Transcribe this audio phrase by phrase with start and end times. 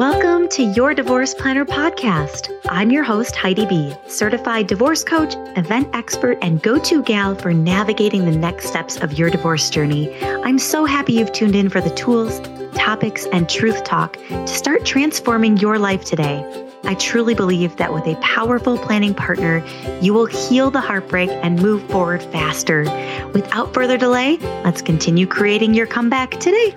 [0.00, 2.48] Welcome to your Divorce Planner podcast.
[2.70, 7.52] I'm your host, Heidi Bee, certified divorce coach, event expert, and go to gal for
[7.52, 10.10] navigating the next steps of your divorce journey.
[10.24, 12.40] I'm so happy you've tuned in for the tools,
[12.74, 16.42] topics, and truth talk to start transforming your life today.
[16.84, 19.62] I truly believe that with a powerful planning partner,
[20.00, 22.84] you will heal the heartbreak and move forward faster.
[23.34, 26.74] Without further delay, let's continue creating your comeback today.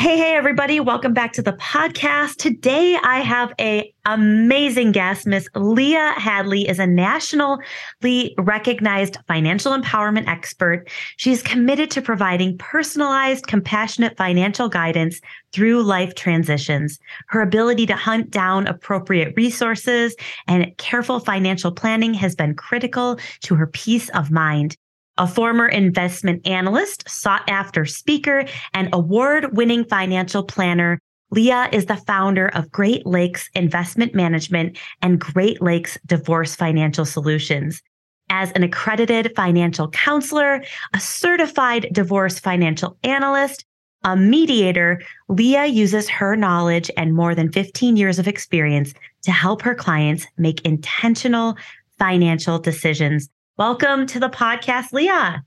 [0.00, 0.80] Hey, hey, everybody.
[0.80, 2.36] Welcome back to the podcast.
[2.36, 5.26] Today I have a amazing guest.
[5.26, 10.88] Miss Leah Hadley is a nationally recognized financial empowerment expert.
[11.18, 15.20] She's committed to providing personalized, compassionate financial guidance
[15.52, 16.98] through life transitions.
[17.26, 20.16] Her ability to hunt down appropriate resources
[20.48, 24.78] and careful financial planning has been critical to her peace of mind
[25.20, 30.98] a former investment analyst, sought after speaker, and award winning financial planner.
[31.30, 37.82] Leah is the founder of Great Lakes Investment Management and Great Lakes Divorce Financial Solutions.
[38.30, 43.66] As an accredited financial counselor, a certified divorce financial analyst,
[44.04, 49.60] a mediator, Leah uses her knowledge and more than 15 years of experience to help
[49.60, 51.56] her clients make intentional
[51.98, 55.44] financial decisions Welcome to the podcast, Leah.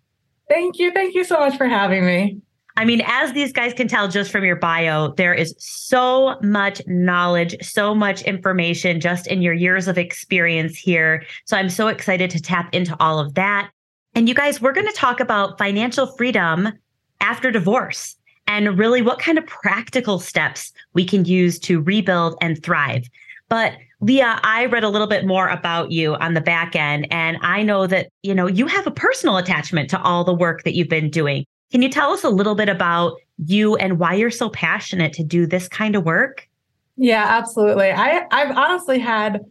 [0.47, 0.91] Thank you.
[0.91, 2.41] Thank you so much for having me.
[2.75, 6.81] I mean, as these guys can tell just from your bio, there is so much
[6.87, 11.23] knowledge, so much information just in your years of experience here.
[11.45, 13.71] So I'm so excited to tap into all of that.
[14.15, 16.71] And you guys, we're going to talk about financial freedom
[17.21, 18.15] after divorce
[18.47, 23.07] and really what kind of practical steps we can use to rebuild and thrive.
[23.53, 27.37] But Leah, I read a little bit more about you on the back end, and
[27.43, 30.73] I know that, you know, you have a personal attachment to all the work that
[30.73, 31.45] you've been doing.
[31.71, 35.23] Can you tell us a little bit about you and why you're so passionate to
[35.23, 36.47] do this kind of work?
[36.97, 37.91] Yeah, absolutely.
[37.91, 39.41] I, I've honestly had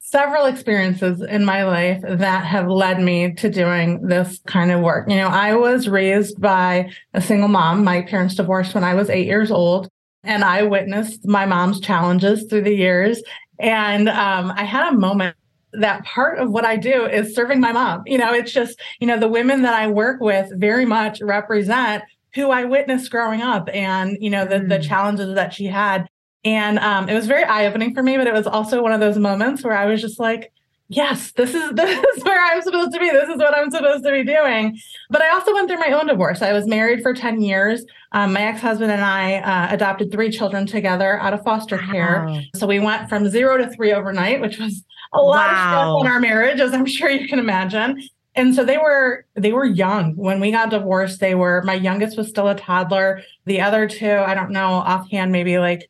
[0.00, 5.08] several experiences in my life that have led me to doing this kind of work.
[5.08, 7.84] You know, I was raised by a single mom.
[7.84, 9.88] My parents divorced when I was eight years old.
[10.26, 13.22] And I witnessed my mom's challenges through the years.
[13.58, 15.36] And um, I had a moment
[15.72, 18.02] that part of what I do is serving my mom.
[18.06, 22.04] You know, it's just, you know, the women that I work with very much represent
[22.34, 24.68] who I witnessed growing up and, you know, the, mm.
[24.68, 26.08] the challenges that she had.
[26.44, 29.00] And um, it was very eye opening for me, but it was also one of
[29.00, 30.52] those moments where I was just like,
[30.88, 33.10] yes, this is this is where I'm supposed to be.
[33.10, 34.78] This is what I'm supposed to be doing.
[35.10, 36.42] But I also went through my own divorce.
[36.42, 37.84] I was married for 10 years.
[38.14, 42.24] Um, my ex-husband and I uh, adopted three children together out of foster care.
[42.24, 42.40] Wow.
[42.54, 45.50] So we went from zero to three overnight, which was a lot wow.
[45.50, 48.00] of stuff in our marriage, as I'm sure you can imagine.
[48.36, 51.18] And so they were they were young when we got divorced.
[51.18, 53.22] They were my youngest was still a toddler.
[53.46, 55.88] The other two, I don't know offhand, maybe like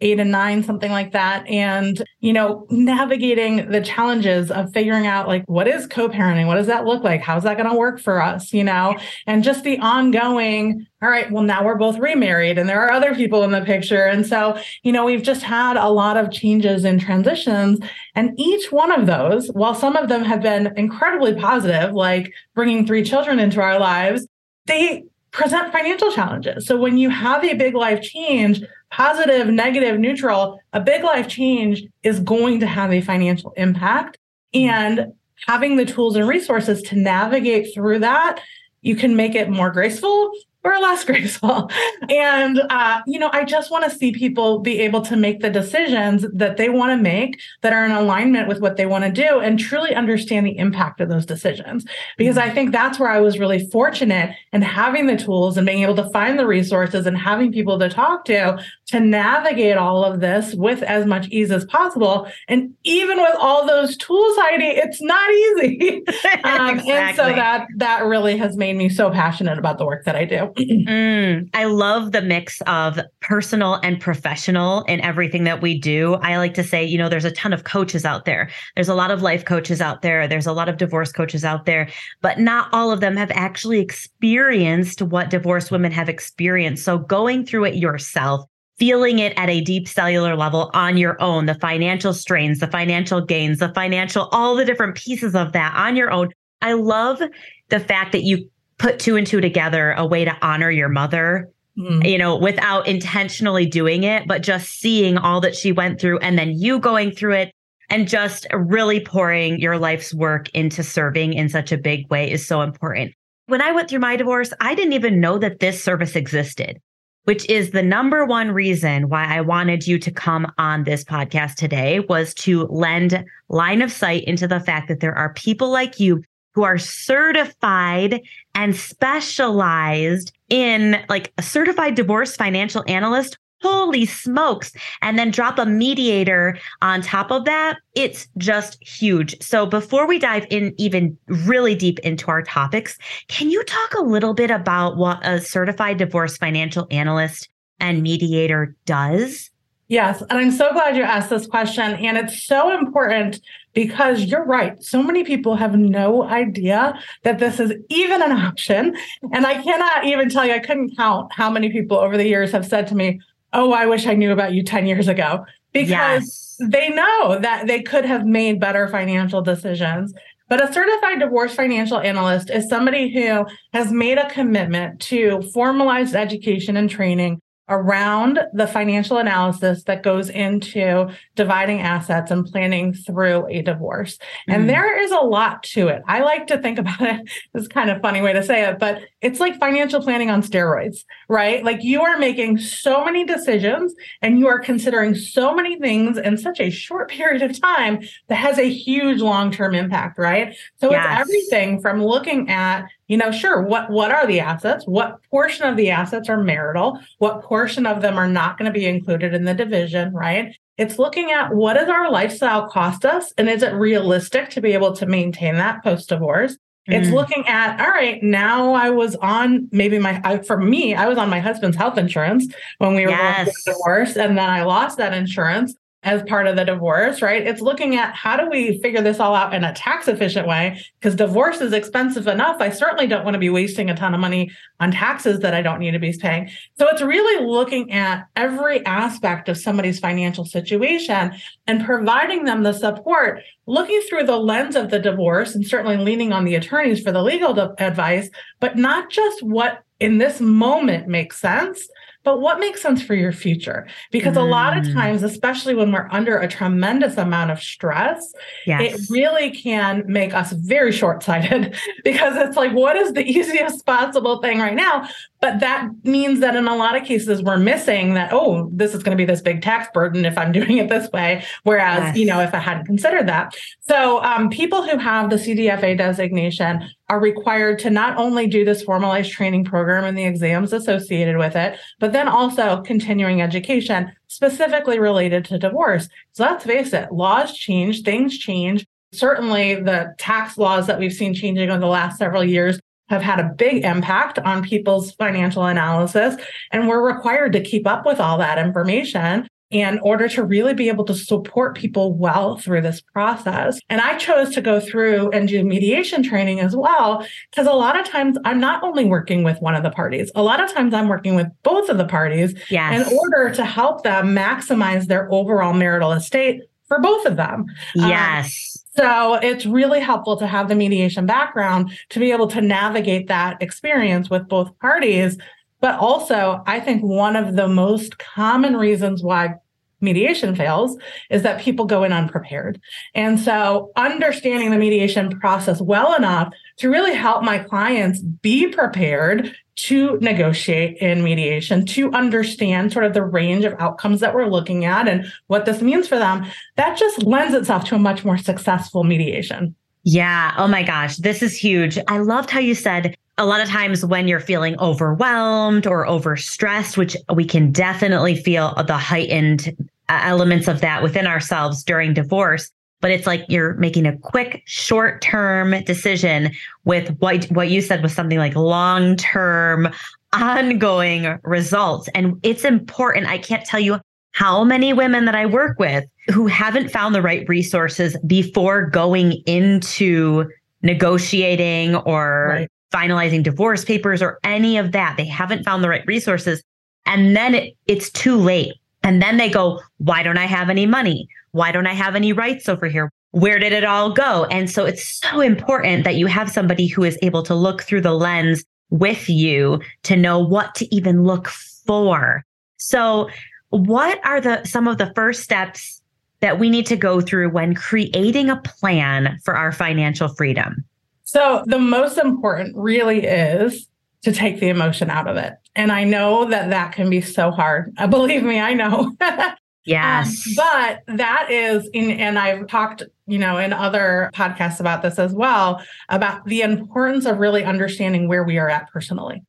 [0.00, 1.46] eight and nine, something like that.
[1.48, 6.46] And, you know, navigating the challenges of figuring out like, what is co parenting?
[6.46, 7.22] What does that look like?
[7.22, 8.52] How's that going to work for us?
[8.52, 12.80] You know, and just the ongoing, all right, well, now we're both remarried and there
[12.80, 14.04] are other people in the picture.
[14.04, 17.80] And so, you know, we've just had a lot of changes and transitions.
[18.14, 22.86] And each one of those, while some of them have been incredibly positive, like bringing
[22.86, 24.26] three children into our lives,
[24.66, 26.66] they present financial challenges.
[26.66, 31.84] So when you have a big life change, positive, negative, neutral, a big life change
[32.02, 34.18] is going to have a financial impact.
[34.54, 35.12] And
[35.46, 38.40] having the tools and resources to navigate through that,
[38.82, 40.30] you can make it more graceful
[40.72, 41.70] or less graceful.
[42.08, 45.50] And, uh, you know, I just want to see people be able to make the
[45.50, 49.10] decisions that they want to make that are in alignment with what they want to
[49.10, 51.84] do and truly understand the impact of those decisions.
[52.16, 55.82] Because I think that's where I was really fortunate in having the tools and being
[55.82, 60.20] able to find the resources and having people to talk to to navigate all of
[60.20, 62.28] this with as much ease as possible.
[62.46, 66.04] And even with all those tools, Heidi, it's not easy.
[66.44, 66.92] um, exactly.
[66.92, 70.24] And so that that really has made me so passionate about the work that I
[70.24, 70.52] do.
[70.56, 76.14] Mm, I love the mix of personal and professional in everything that we do.
[76.14, 78.50] I like to say, you know, there's a ton of coaches out there.
[78.74, 80.26] There's a lot of life coaches out there.
[80.26, 81.88] There's a lot of divorce coaches out there,
[82.22, 86.84] but not all of them have actually experienced what divorced women have experienced.
[86.84, 88.46] So going through it yourself
[88.78, 93.24] feeling it at a deep cellular level on your own, the financial strains, the financial
[93.24, 96.28] gains, the financial, all the different pieces of that on your own.
[96.62, 97.22] I love
[97.68, 101.50] the fact that you put two and two together, a way to honor your mother,
[101.78, 102.08] mm.
[102.08, 106.38] you know, without intentionally doing it, but just seeing all that she went through and
[106.38, 107.52] then you going through it
[107.88, 112.46] and just really pouring your life's work into serving in such a big way is
[112.46, 113.12] so important.
[113.46, 116.80] When I went through my divorce, I didn't even know that this service existed.
[117.26, 121.56] which is the number one reason why I wanted you to come on this podcast
[121.56, 125.98] today was to lend line of sight into the fact that there are people like
[125.98, 126.22] you
[126.56, 128.20] who are certified
[128.54, 134.72] and specialized in like a certified divorce financial analyst holy smokes
[135.02, 140.18] and then drop a mediator on top of that it's just huge so before we
[140.18, 142.98] dive in even really deep into our topics
[143.28, 147.48] can you talk a little bit about what a certified divorce financial analyst
[147.80, 149.50] and mediator does
[149.88, 150.20] Yes.
[150.22, 151.94] And I'm so glad you asked this question.
[151.94, 153.40] And it's so important
[153.76, 154.82] because you're right.
[154.82, 158.96] So many people have no idea that this is even an option.
[159.34, 162.52] And I cannot even tell you, I couldn't count how many people over the years
[162.52, 163.20] have said to me,
[163.52, 166.56] Oh, I wish I knew about you 10 years ago because yes.
[166.58, 170.14] they know that they could have made better financial decisions.
[170.48, 173.44] But a certified divorce financial analyst is somebody who
[173.74, 180.28] has made a commitment to formalized education and training around the financial analysis that goes
[180.30, 184.18] into dividing assets and planning through a divorce.
[184.48, 184.54] Mm.
[184.54, 186.02] And there is a lot to it.
[186.06, 187.28] I like to think about it.
[187.54, 191.04] It's kind of funny way to say it, but it's like financial planning on steroids,
[191.28, 191.64] right?
[191.64, 196.36] Like you are making so many decisions and you are considering so many things in
[196.38, 200.56] such a short period of time that has a huge long-term impact, right?
[200.80, 201.04] So yes.
[201.04, 204.84] it's everything from looking at you know sure what what are the assets?
[204.86, 207.00] What portion of the assets are marital?
[207.18, 210.56] What portion of them are not going to be included in the division right?
[210.78, 214.72] It's looking at what does our lifestyle cost us and is it realistic to be
[214.72, 216.58] able to maintain that post divorce
[216.88, 217.14] it's mm.
[217.14, 221.18] looking at all right now i was on maybe my I, for me i was
[221.18, 222.46] on my husband's health insurance
[222.78, 223.36] when we were yes.
[223.36, 225.74] going through divorce and then i lost that insurance
[226.06, 227.44] as part of the divorce, right?
[227.44, 230.80] It's looking at how do we figure this all out in a tax efficient way?
[231.00, 232.58] Because divorce is expensive enough.
[232.60, 235.62] I certainly don't want to be wasting a ton of money on taxes that I
[235.62, 236.48] don't need to be paying.
[236.78, 241.32] So it's really looking at every aspect of somebody's financial situation
[241.66, 246.32] and providing them the support, looking through the lens of the divorce and certainly leaning
[246.32, 248.30] on the attorneys for the legal advice,
[248.60, 251.88] but not just what in this moment makes sense,
[252.26, 253.86] but what makes sense for your future?
[254.10, 254.40] Because mm.
[254.40, 254.92] a lot of mm.
[254.92, 258.34] times, especially when we're under a tremendous amount of stress,
[258.66, 258.82] yes.
[258.82, 263.86] it really can make us very short sighted because it's like, what is the easiest
[263.86, 265.08] possible thing right now?
[265.40, 269.04] But that means that in a lot of cases, we're missing that, oh, this is
[269.04, 271.44] going to be this big tax burden if I'm doing it this way.
[271.62, 272.16] Whereas, yes.
[272.16, 273.54] you know, if I hadn't considered that.
[273.82, 278.82] So, um, people who have the CDFA designation are required to not only do this
[278.82, 284.98] formalized training program and the exams associated with it, but then also continuing education specifically
[284.98, 286.08] related to divorce.
[286.32, 288.84] So let's face it, laws change, things change.
[289.12, 293.38] Certainly, the tax laws that we've seen changing over the last several years have had
[293.38, 296.34] a big impact on people's financial analysis.
[296.72, 300.88] And we're required to keep up with all that information in order to really be
[300.88, 303.80] able to support people well through this process.
[303.88, 307.98] And I chose to go through and do mediation training as well, because a lot
[307.98, 310.94] of times I'm not only working with one of the parties, a lot of times
[310.94, 313.10] I'm working with both of the parties yes.
[313.10, 317.66] in order to help them maximize their overall marital estate for both of them.
[318.00, 318.84] Um, yes.
[318.98, 323.26] Um, so it's really helpful to have the mediation background to be able to navigate
[323.28, 325.36] that experience with both parties
[325.80, 329.54] but also, I think one of the most common reasons why
[330.00, 330.96] mediation fails
[331.30, 332.80] is that people go in unprepared.
[333.14, 339.54] And so understanding the mediation process well enough to really help my clients be prepared
[339.76, 344.84] to negotiate in mediation, to understand sort of the range of outcomes that we're looking
[344.84, 348.38] at and what this means for them, that just lends itself to a much more
[348.38, 349.74] successful mediation.
[350.02, 350.54] Yeah.
[350.56, 351.16] Oh my gosh.
[351.16, 351.98] This is huge.
[352.08, 356.96] I loved how you said a lot of times when you're feeling overwhelmed or overstressed,
[356.96, 359.76] which we can definitely feel the heightened
[360.08, 364.62] uh, elements of that within ourselves during divorce, but it's like you're making a quick
[364.64, 366.50] short-term decision
[366.84, 369.88] with what what you said was something like long-term
[370.32, 372.08] ongoing results.
[372.14, 373.26] And it's important.
[373.26, 374.00] I can't tell you
[374.32, 379.32] how many women that i work with who haven't found the right resources before going
[379.46, 380.44] into
[380.82, 385.16] negotiating or right finalizing divorce papers or any of that.
[385.16, 386.62] They haven't found the right resources.
[387.04, 388.74] And then it, it's too late.
[389.02, 391.28] And then they go, why don't I have any money?
[391.52, 393.10] Why don't I have any rights over here?
[393.32, 394.46] Where did it all go?
[394.46, 398.00] And so it's so important that you have somebody who is able to look through
[398.00, 402.44] the lens with you to know what to even look for.
[402.78, 403.28] So
[403.70, 406.00] what are the some of the first steps
[406.40, 410.84] that we need to go through when creating a plan for our financial freedom?
[411.26, 413.88] So the most important really is
[414.22, 415.54] to take the emotion out of it.
[415.74, 417.92] And I know that that can be so hard.
[418.10, 419.14] Believe me, I know.
[419.88, 420.44] Yes.
[420.48, 425.16] Um, but that is in, and I've talked, you know, in other podcasts about this
[425.16, 429.44] as well, about the importance of really understanding where we are at personally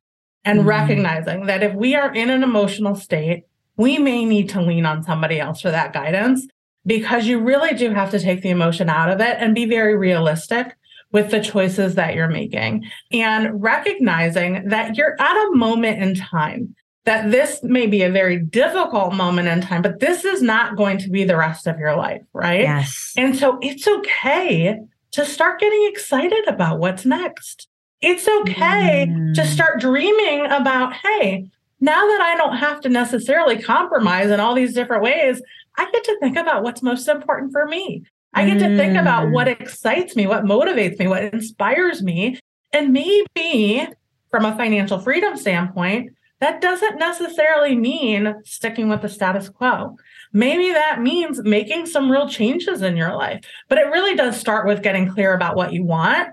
[0.45, 0.67] and mm-hmm.
[0.67, 3.45] recognizing that if we are in an emotional state,
[3.77, 6.45] we may need to lean on somebody else for that guidance
[6.85, 9.97] because you really do have to take the emotion out of it and be very
[9.97, 10.77] realistic
[11.11, 16.75] with the choices that you're making and recognizing that you're at a moment in time
[17.07, 20.97] that this may be a very difficult moment in time, but this is not going
[20.97, 22.61] to be the rest of your life, right?
[22.61, 23.13] Yes.
[23.15, 24.77] And so it's okay
[25.11, 27.69] to start getting excited about what's next.
[28.01, 29.33] It's okay mm.
[29.35, 31.49] to start dreaming about, hey,
[31.79, 35.41] now that I don't have to necessarily compromise in all these different ways,
[35.77, 38.03] I get to think about what's most important for me.
[38.37, 38.69] I get mm.
[38.69, 39.31] to think about mm.
[39.31, 42.39] what excites me, what motivates me, what inspires me.
[42.71, 43.87] And maybe
[44.29, 49.95] from a financial freedom standpoint, that doesn't necessarily mean sticking with the status quo.
[50.33, 54.67] Maybe that means making some real changes in your life, but it really does start
[54.67, 56.29] with getting clear about what you want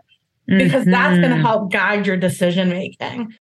[0.47, 0.91] because mm-hmm.
[0.91, 3.35] that's going to help guide your decision making.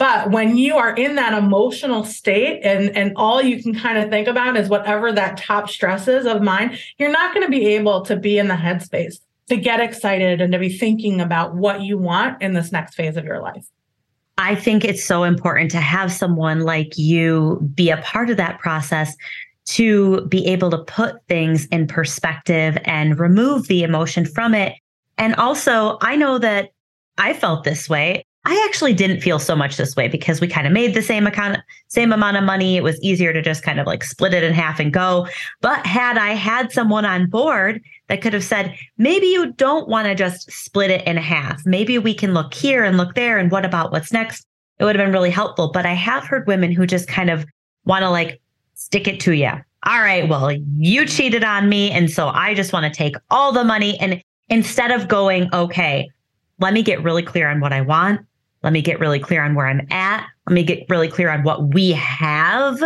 [0.00, 4.08] But when you are in that emotional state and, and all you can kind of
[4.08, 7.66] think about is whatever that top stress is of mine, you're not going to be
[7.66, 11.82] able to be in the headspace to get excited and to be thinking about what
[11.82, 13.66] you want in this next phase of your life.
[14.38, 18.58] I think it's so important to have someone like you be a part of that
[18.58, 19.14] process
[19.66, 24.76] to be able to put things in perspective and remove the emotion from it.
[25.18, 26.70] And also, I know that
[27.18, 28.24] I felt this way.
[28.46, 31.26] I actually didn't feel so much this way because we kind of made the same
[31.26, 32.76] account, same amount of money.
[32.76, 35.28] It was easier to just kind of like split it in half and go.
[35.60, 40.06] But had I had someone on board that could have said, maybe you don't want
[40.06, 41.60] to just split it in half.
[41.66, 43.36] Maybe we can look here and look there.
[43.36, 44.46] And what about what's next?
[44.78, 45.70] It would have been really helpful.
[45.70, 47.44] But I have heard women who just kind of
[47.84, 48.40] want to like
[48.72, 49.50] stick it to you.
[49.86, 51.90] All right, well, you cheated on me.
[51.90, 53.98] And so I just want to take all the money.
[54.00, 56.10] And instead of going, okay,
[56.58, 58.20] let me get really clear on what I want
[58.62, 60.26] let me get really clear on where I'm at.
[60.46, 62.82] Let me get really clear on what we have.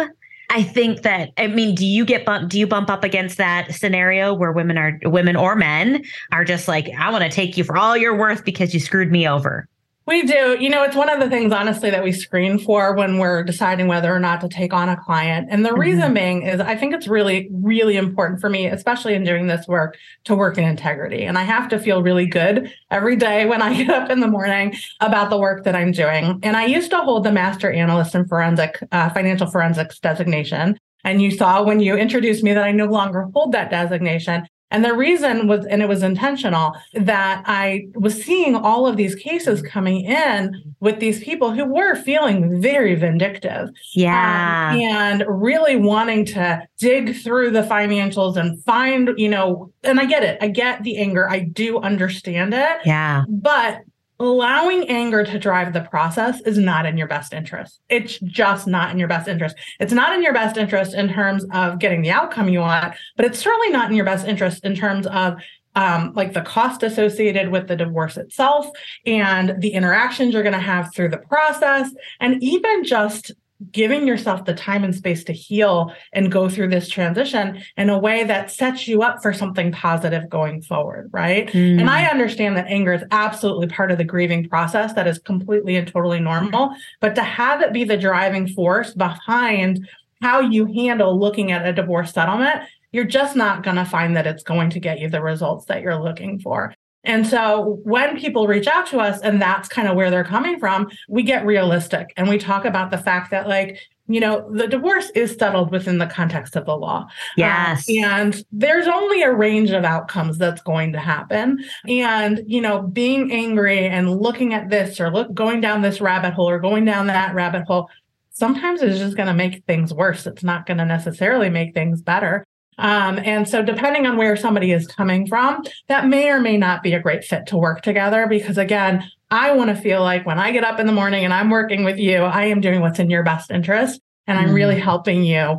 [0.50, 3.74] I think that I mean, do you get bump do you bump up against that
[3.74, 7.64] scenario where women are women or men are just like, I want to take you
[7.64, 9.68] for all you're worth because you screwed me over?
[10.06, 10.58] We do.
[10.60, 13.86] You know, it's one of the things, honestly, that we screen for when we're deciding
[13.86, 15.48] whether or not to take on a client.
[15.50, 15.80] And the mm-hmm.
[15.80, 19.66] reason being is I think it's really, really important for me, especially in doing this
[19.66, 21.24] work, to work in integrity.
[21.24, 24.28] And I have to feel really good every day when I get up in the
[24.28, 26.38] morning about the work that I'm doing.
[26.42, 30.78] And I used to hold the Master Analyst in Forensic, uh, Financial Forensics designation.
[31.04, 34.46] And you saw when you introduced me that I no longer hold that designation.
[34.70, 39.14] And the reason was, and it was intentional, that I was seeing all of these
[39.14, 43.68] cases coming in with these people who were feeling very vindictive.
[43.94, 44.70] Yeah.
[44.72, 50.06] Um, and really wanting to dig through the financials and find, you know, and I
[50.06, 50.38] get it.
[50.40, 51.30] I get the anger.
[51.30, 52.78] I do understand it.
[52.84, 53.24] Yeah.
[53.28, 53.82] But
[54.20, 57.80] allowing anger to drive the process is not in your best interest.
[57.88, 59.56] It's just not in your best interest.
[59.80, 63.26] It's not in your best interest in terms of getting the outcome you want, but
[63.26, 65.36] it's certainly not in your best interest in terms of
[65.76, 68.66] um, like the cost associated with the divorce itself
[69.06, 71.90] and the interactions you're going to have through the process,
[72.20, 73.32] and even just
[73.72, 77.98] giving yourself the time and space to heal and go through this transition in a
[77.98, 81.48] way that sets you up for something positive going forward, right?
[81.48, 81.80] Mm.
[81.80, 85.76] And I understand that anger is absolutely part of the grieving process that is completely
[85.76, 89.88] and totally normal, but to have it be the driving force behind
[90.22, 94.26] how you handle looking at a divorce settlement, you're just not going to find that
[94.26, 96.74] it's going to get you the results that you're looking for.
[97.04, 100.58] And so when people reach out to us and that's kind of where they're coming
[100.58, 104.66] from, we get realistic and we talk about the fact that like, you know, the
[104.66, 106.98] divorce is settled within the context of the law.
[106.98, 107.88] Um, yes.
[107.88, 111.64] and there's only a range of outcomes that's going to happen.
[111.88, 116.34] And, you know, being angry and looking at this or look going down this rabbit
[116.34, 117.88] hole or going down that rabbit hole,
[118.30, 120.26] sometimes it's just going to make things worse.
[120.26, 122.44] It's not going to necessarily make things better.
[122.78, 126.82] Um, and so, depending on where somebody is coming from, that may or may not
[126.82, 128.26] be a great fit to work together.
[128.26, 131.32] Because again, I want to feel like when I get up in the morning and
[131.32, 134.76] I'm working with you, I am doing what's in your best interest and I'm really
[134.76, 134.82] mm.
[134.82, 135.58] helping you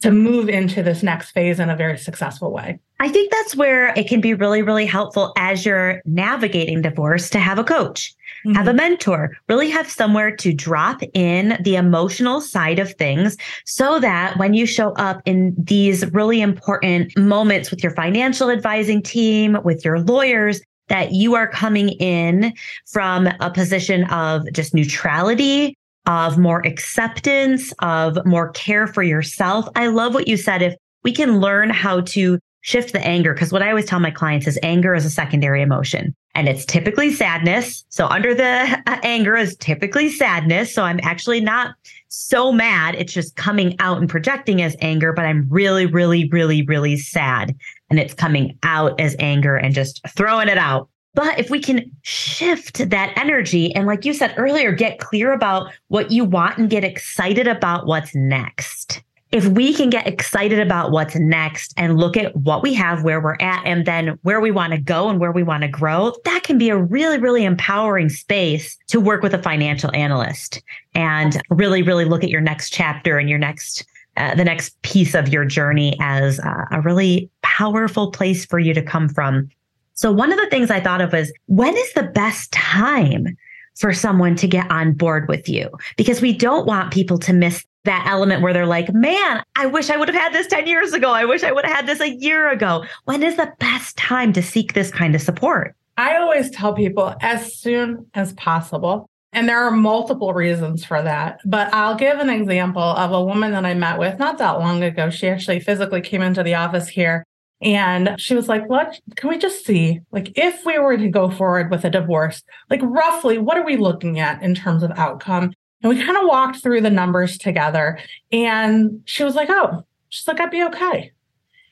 [0.00, 2.78] to move into this next phase in a very successful way.
[3.00, 7.38] I think that's where it can be really, really helpful as you're navigating divorce to
[7.38, 8.54] have a coach mm-hmm.
[8.54, 8.76] have a mm-hmm.
[8.76, 14.54] mentor, really have somewhere to drop in the emotional side of things so that when
[14.54, 20.00] you show up in these really important moments with your financial advising team, with your
[20.00, 22.52] lawyers, that you are coming in
[22.86, 29.68] from a position of just neutrality, of more acceptance, of more care for yourself.
[29.76, 30.62] I love what you said.
[30.62, 34.10] If we can learn how to shift the anger, because what I always tell my
[34.10, 37.84] clients is anger is a secondary emotion and it's typically sadness.
[37.88, 40.72] So under the uh, anger is typically sadness.
[40.72, 41.74] So I'm actually not
[42.08, 42.94] so mad.
[42.96, 47.54] It's just coming out and projecting as anger, but I'm really, really, really, really sad.
[47.88, 50.88] And it's coming out as anger and just throwing it out.
[51.14, 55.72] But if we can shift that energy and, like you said earlier, get clear about
[55.88, 60.90] what you want and get excited about what's next if we can get excited about
[60.90, 64.50] what's next and look at what we have, where we're at, and then where we
[64.50, 67.44] want to go and where we want to grow, that can be a really, really
[67.44, 70.62] empowering space to work with a financial analyst
[70.94, 73.84] and really, really look at your next chapter and your next.
[74.16, 78.74] Uh, the next piece of your journey as a, a really powerful place for you
[78.74, 79.48] to come from.
[79.94, 83.36] So, one of the things I thought of was when is the best time
[83.78, 85.70] for someone to get on board with you?
[85.96, 89.90] Because we don't want people to miss that element where they're like, man, I wish
[89.90, 91.10] I would have had this 10 years ago.
[91.10, 92.84] I wish I would have had this a year ago.
[93.04, 95.74] When is the best time to seek this kind of support?
[95.96, 99.08] I always tell people as soon as possible.
[99.32, 101.40] And there are multiple reasons for that.
[101.44, 104.82] But I'll give an example of a woman that I met with not that long
[104.82, 105.08] ago.
[105.08, 107.24] She actually physically came into the office here
[107.62, 110.00] and she was like, What can we just see?
[110.10, 113.76] Like, if we were to go forward with a divorce, like roughly, what are we
[113.76, 115.52] looking at in terms of outcome?
[115.82, 117.98] And we kind of walked through the numbers together.
[118.32, 121.12] And she was like, Oh, she's like, I'd be okay.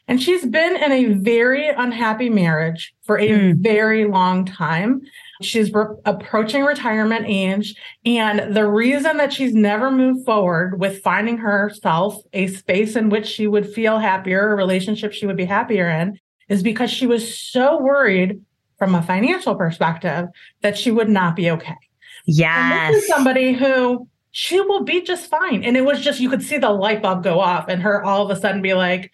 [0.09, 3.57] And she's been in a very unhappy marriage for a mm.
[3.57, 5.03] very long time.
[5.43, 7.75] She's re- approaching retirement age.
[8.07, 13.27] And the reason that she's never moved forward with finding herself a space in which
[13.27, 17.39] she would feel happier, a relationship she would be happier in, is because she was
[17.39, 18.41] so worried
[18.79, 20.29] from a financial perspective
[20.63, 21.77] that she would not be okay.
[22.29, 22.93] Yes.
[22.93, 25.65] this is somebody who she will be just fine.
[25.65, 28.31] And it was just, you could see the light bulb go off and her all
[28.31, 29.11] of a sudden be like,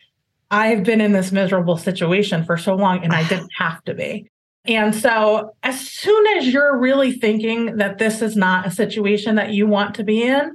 [0.51, 4.29] I've been in this miserable situation for so long and I didn't have to be.
[4.67, 9.53] And so, as soon as you're really thinking that this is not a situation that
[9.53, 10.55] you want to be in,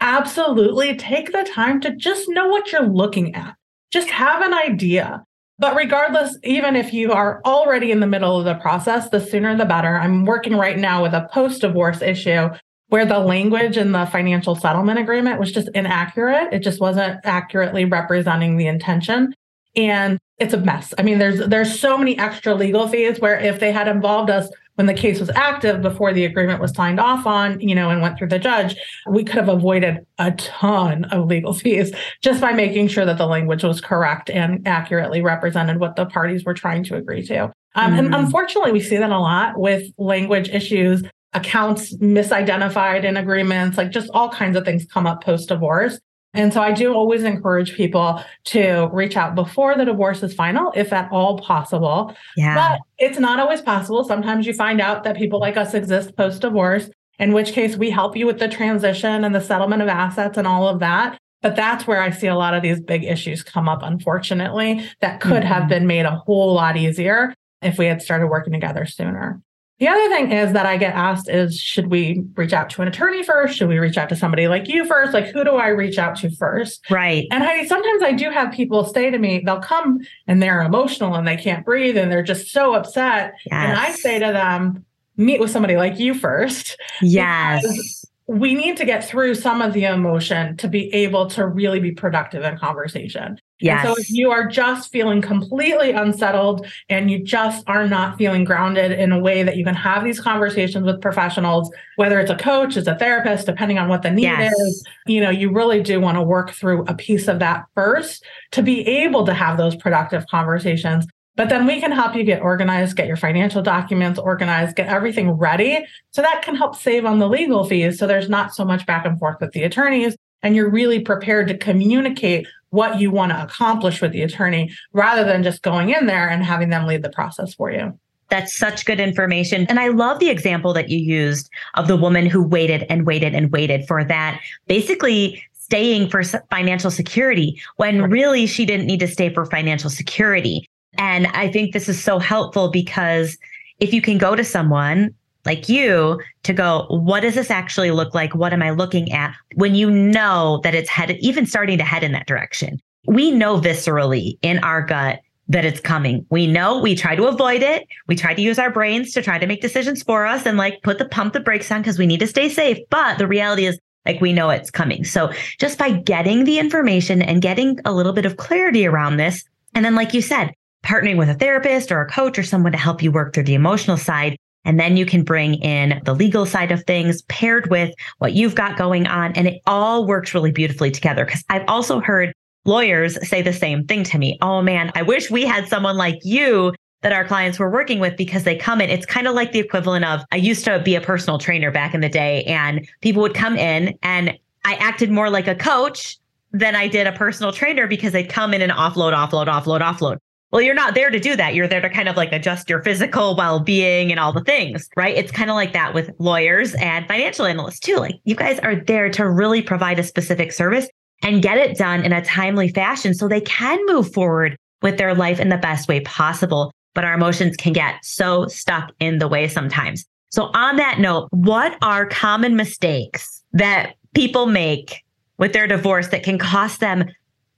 [0.00, 3.54] absolutely take the time to just know what you're looking at.
[3.90, 5.22] Just have an idea.
[5.62, 9.56] But regardless, even if you are already in the middle of the process, the sooner
[9.56, 9.96] the better.
[9.96, 12.48] I'm working right now with a post divorce issue
[12.88, 16.52] where the language in the financial settlement agreement was just inaccurate.
[16.52, 19.36] It just wasn't accurately representing the intention.
[19.76, 20.94] And it's a mess.
[20.98, 24.48] I mean, there's there's so many extra legal fees where if they had involved us
[24.76, 28.00] when the case was active before the agreement was signed off on, you know, and
[28.00, 28.74] went through the judge,
[29.10, 33.26] we could have avoided a ton of legal fees just by making sure that the
[33.26, 37.52] language was correct and accurately represented what the parties were trying to agree to.
[37.74, 37.98] Um, mm.
[37.98, 41.02] And unfortunately, we see that a lot with language issues,
[41.34, 45.98] accounts misidentified in agreements, like just all kinds of things come up post divorce.
[46.34, 50.72] And so I do always encourage people to reach out before the divorce is final,
[50.74, 52.14] if at all possible.
[52.36, 52.54] Yeah.
[52.54, 54.02] But it's not always possible.
[54.04, 57.90] Sometimes you find out that people like us exist post divorce, in which case we
[57.90, 61.18] help you with the transition and the settlement of assets and all of that.
[61.42, 65.20] But that's where I see a lot of these big issues come up, unfortunately, that
[65.20, 65.52] could mm-hmm.
[65.52, 69.40] have been made a whole lot easier if we had started working together sooner.
[69.82, 72.88] The other thing is that I get asked is should we reach out to an
[72.88, 73.56] attorney first?
[73.58, 75.12] Should we reach out to somebody like you first?
[75.12, 76.88] Like who do I reach out to first?
[76.88, 77.26] Right.
[77.32, 81.16] And I sometimes I do have people say to me, they'll come and they're emotional
[81.16, 83.32] and they can't breathe and they're just so upset.
[83.44, 83.54] Yes.
[83.54, 84.84] And I say to them,
[85.16, 86.80] meet with somebody like you first.
[87.00, 91.80] Yes we need to get through some of the emotion to be able to really
[91.80, 93.38] be productive in conversation.
[93.62, 93.86] Yes.
[93.86, 98.44] And so if you are just feeling completely unsettled and you just are not feeling
[98.44, 102.36] grounded in a way that you can have these conversations with professionals, whether it's a
[102.36, 104.52] coach, it's a therapist, depending on what the need yes.
[104.52, 108.24] is, you know, you really do want to work through a piece of that first
[108.50, 112.42] to be able to have those productive conversations but then we can help you get
[112.42, 115.84] organized, get your financial documents organized, get everything ready.
[116.10, 117.98] So that can help save on the legal fees.
[117.98, 120.14] So there's not so much back and forth with the attorneys.
[120.42, 125.24] And you're really prepared to communicate what you want to accomplish with the attorney rather
[125.24, 127.96] than just going in there and having them lead the process for you.
[128.30, 129.66] That's such good information.
[129.68, 133.34] And I love the example that you used of the woman who waited and waited
[133.34, 139.08] and waited for that basically staying for financial security when really she didn't need to
[139.08, 140.66] stay for financial security.
[140.94, 143.36] And I think this is so helpful because
[143.80, 148.14] if you can go to someone like you to go, what does this actually look
[148.14, 148.34] like?
[148.34, 149.34] What am I looking at?
[149.54, 152.80] When you know that it's headed, even starting to head in that direction.
[153.06, 156.24] We know viscerally in our gut that it's coming.
[156.30, 157.86] We know we try to avoid it.
[158.06, 160.82] We try to use our brains to try to make decisions for us and like
[160.82, 162.78] put the pump the brakes on because we need to stay safe.
[162.90, 165.04] But the reality is like we know it's coming.
[165.04, 169.44] So just by getting the information and getting a little bit of clarity around this,
[169.74, 170.52] and then like you said,
[170.84, 173.54] partnering with a therapist or a coach or someone to help you work through the
[173.54, 174.36] emotional side.
[174.64, 178.54] And then you can bring in the legal side of things paired with what you've
[178.54, 179.32] got going on.
[179.32, 181.24] And it all works really beautifully together.
[181.24, 182.32] Cause I've also heard
[182.64, 184.38] lawyers say the same thing to me.
[184.40, 186.72] Oh man, I wish we had someone like you
[187.02, 188.88] that our clients were working with because they come in.
[188.88, 191.94] It's kind of like the equivalent of I used to be a personal trainer back
[191.94, 196.16] in the day and people would come in and I acted more like a coach
[196.52, 200.18] than I did a personal trainer because they'd come in and offload, offload, offload, offload.
[200.52, 201.54] Well, you're not there to do that.
[201.54, 204.86] You're there to kind of like adjust your physical well being and all the things,
[204.96, 205.16] right?
[205.16, 207.96] It's kind of like that with lawyers and financial analysts too.
[207.96, 210.86] Like you guys are there to really provide a specific service
[211.22, 215.14] and get it done in a timely fashion so they can move forward with their
[215.14, 216.70] life in the best way possible.
[216.94, 220.04] But our emotions can get so stuck in the way sometimes.
[220.28, 225.02] So, on that note, what are common mistakes that people make
[225.38, 227.06] with their divorce that can cost them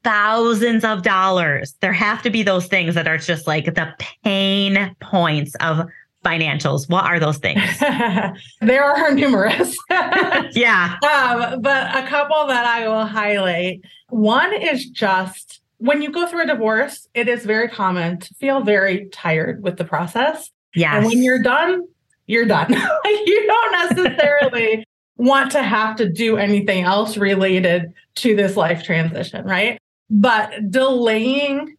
[0.04, 1.74] thousands of dollars.
[1.80, 5.88] There have to be those things that are just like the pain points of
[6.24, 6.88] financials.
[6.88, 7.62] What are those things?
[8.60, 9.76] there are numerous.
[9.90, 10.96] yeah.
[11.02, 13.80] Um, but a couple that I will highlight.
[14.10, 18.62] One is just when you go through a divorce, it is very common to feel
[18.62, 20.50] very tired with the process.
[20.74, 20.96] Yes.
[20.96, 21.82] And when you're done,
[22.26, 22.72] you're done.
[22.72, 24.84] you don't necessarily
[25.16, 29.78] want to have to do anything else related to this life transition, right?
[30.10, 31.76] But delaying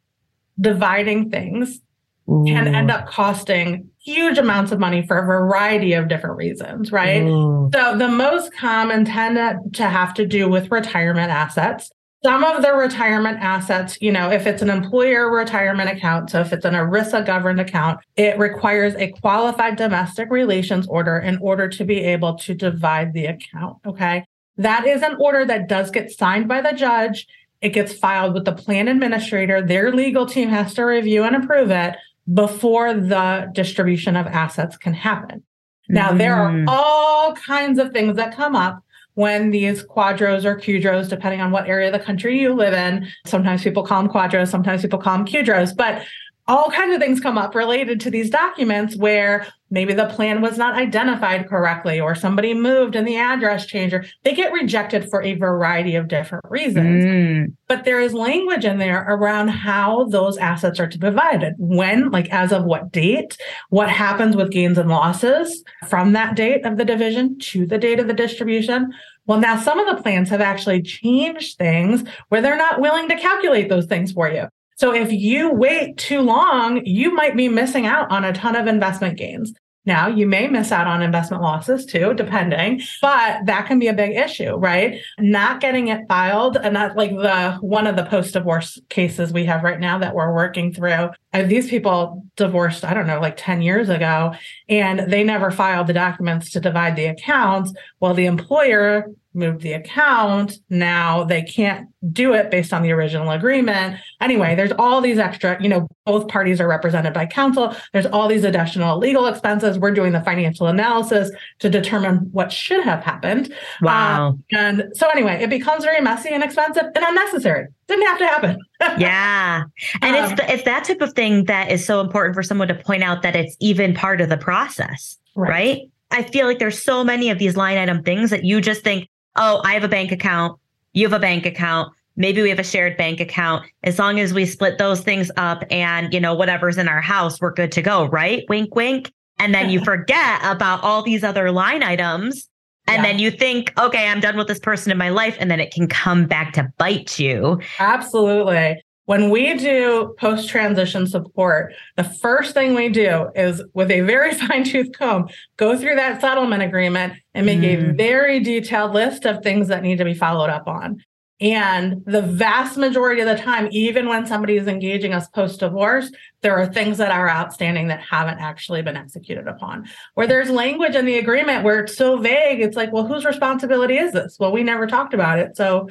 [0.60, 1.82] dividing things
[2.30, 2.44] Ooh.
[2.46, 2.94] can end mm.
[2.94, 7.24] up costing huge amounts of money for a variety of different reasons, right?
[7.24, 7.70] Ooh.
[7.74, 11.92] So the most common tend to have to do with retirement assets.
[12.24, 16.54] Some of the retirement assets, you know, if it's an employer retirement account, so if
[16.54, 21.86] it's an ERISA governed account, it requires a qualified domestic relations order in order to
[21.86, 23.78] be able to divide the account.
[23.86, 24.26] Okay.
[24.58, 27.28] That is an order that does get signed by the judge.
[27.66, 29.60] It gets filed with the plan administrator.
[29.60, 31.96] Their legal team has to review and approve it
[32.32, 35.42] before the distribution of assets can happen.
[35.90, 36.20] Now, mm.
[36.20, 36.66] there are mm.
[36.68, 38.84] all kinds of things that come up
[39.16, 43.08] when these quadros or QDROs, depending on what area of the country you live in.
[43.26, 46.06] Sometimes people call them quadros, sometimes people call them QDROs, but
[46.48, 50.58] all kinds of things come up related to these documents where maybe the plan was
[50.58, 55.34] not identified correctly or somebody moved and the address changer they get rejected for a
[55.34, 57.54] variety of different reasons mm.
[57.68, 62.10] but there is language in there around how those assets are to be divided when
[62.12, 63.38] like as of what date
[63.70, 68.00] what happens with gains and losses from that date of the division to the date
[68.00, 68.92] of the distribution
[69.28, 73.16] well, now some of the plans have actually changed things where they're not willing to
[73.16, 74.48] calculate those things for you.
[74.76, 78.68] So if you wait too long, you might be missing out on a ton of
[78.68, 79.54] investment gains.
[79.86, 83.94] Now, you may miss out on investment losses too, depending, but that can be a
[83.94, 85.00] big issue, right?
[85.20, 89.46] Not getting it filed, and that's like the one of the post divorce cases we
[89.46, 91.10] have right now that we're working through.
[91.34, 94.34] And these people divorced, I don't know, like 10 years ago,
[94.68, 97.72] and they never filed the documents to divide the accounts.
[98.00, 99.06] Well, the employer
[99.36, 100.60] moved the account.
[100.70, 104.00] Now they can't do it based on the original agreement.
[104.22, 107.76] Anyway, there's all these extra, you know, both parties are represented by counsel.
[107.94, 109.80] There's all these additional legal expenses.
[109.80, 113.54] We're doing the financial analysis to determine what should have happened.
[113.82, 114.28] Wow.
[114.28, 117.68] Um, and so anyway, it becomes very messy and expensive and unnecessary.
[117.88, 118.58] Didn't have to happen.
[119.00, 119.64] yeah.
[120.02, 122.68] And um, it's the, it's that type of thing that is so important for someone
[122.68, 125.50] to point out that it's even part of the process, right?
[125.50, 125.82] right?
[126.12, 129.10] I feel like there's so many of these line item things that you just think,
[129.36, 130.60] oh, I have a bank account,
[130.94, 133.66] you have a bank account, maybe we have a shared bank account.
[133.84, 137.40] As long as we split those things up and, you know, whatever's in our house,
[137.42, 138.44] we're good to go, right?
[138.50, 139.12] Wink, wink.
[139.40, 142.50] And then you forget about all these other line items.
[142.88, 143.12] And yeah.
[143.12, 145.36] then you think, okay, I'm done with this person in my life.
[145.40, 147.60] And then it can come back to bite you.
[147.80, 148.82] Absolutely.
[149.06, 154.34] When we do post transition support, the first thing we do is with a very
[154.48, 157.92] fine tooth comb, go through that settlement agreement and make mm.
[157.92, 161.04] a very detailed list of things that need to be followed up on.
[161.42, 166.10] And the vast majority of the time, even when somebody is engaging us post divorce,
[166.42, 169.86] there are things that are outstanding that haven't actually been executed upon.
[170.14, 173.98] Where there's language in the agreement where it's so vague, it's like, well, whose responsibility
[173.98, 174.38] is this?
[174.40, 175.58] Well, we never talked about it.
[175.58, 175.90] So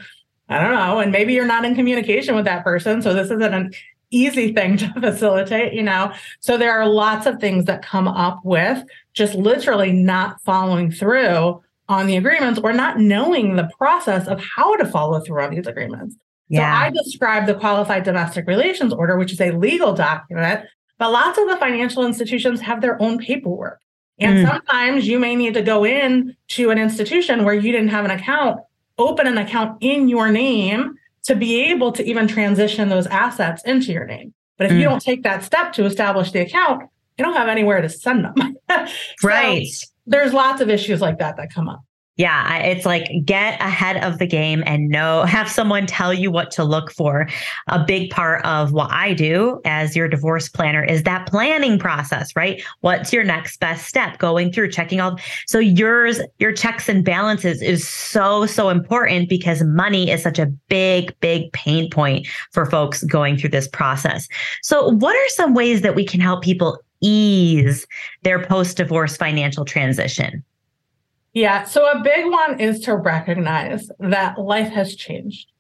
[0.48, 0.98] I don't know.
[0.98, 3.00] And maybe you're not in communication with that person.
[3.02, 3.72] So this isn't an
[4.10, 6.12] easy thing to facilitate, you know?
[6.40, 11.62] So there are lots of things that come up with just literally not following through
[11.88, 15.66] on the agreements or not knowing the process of how to follow through on these
[15.66, 16.16] agreements.
[16.48, 16.78] Yeah.
[16.78, 20.66] So I describe the qualified domestic relations order, which is a legal document,
[20.98, 23.80] but lots of the financial institutions have their own paperwork.
[24.18, 24.48] And mm.
[24.48, 28.12] sometimes you may need to go in to an institution where you didn't have an
[28.12, 28.60] account,
[28.98, 33.92] open an account in your name to be able to even transition those assets into
[33.92, 34.34] your name.
[34.56, 34.78] But if mm.
[34.78, 36.82] you don't take that step to establish the account,
[37.18, 38.56] you don't have anywhere to send them.
[38.70, 38.86] so
[39.28, 39.66] right.
[40.06, 41.80] There's lots of issues like that that come up.
[42.16, 46.50] Yeah, it's like get ahead of the game and know, have someone tell you what
[46.52, 47.28] to look for.
[47.68, 52.34] A big part of what I do as your divorce planner is that planning process,
[52.36, 52.62] right?
[52.82, 54.18] What's your next best step?
[54.18, 55.18] Going through checking all.
[55.48, 60.46] So yours, your checks and balances is so, so important because money is such a
[60.68, 64.28] big, big pain point for folks going through this process.
[64.62, 67.86] So, what are some ways that we can help people ease
[68.22, 70.44] their post divorce financial transition?
[71.34, 71.64] Yeah.
[71.64, 75.50] So a big one is to recognize that life has changed.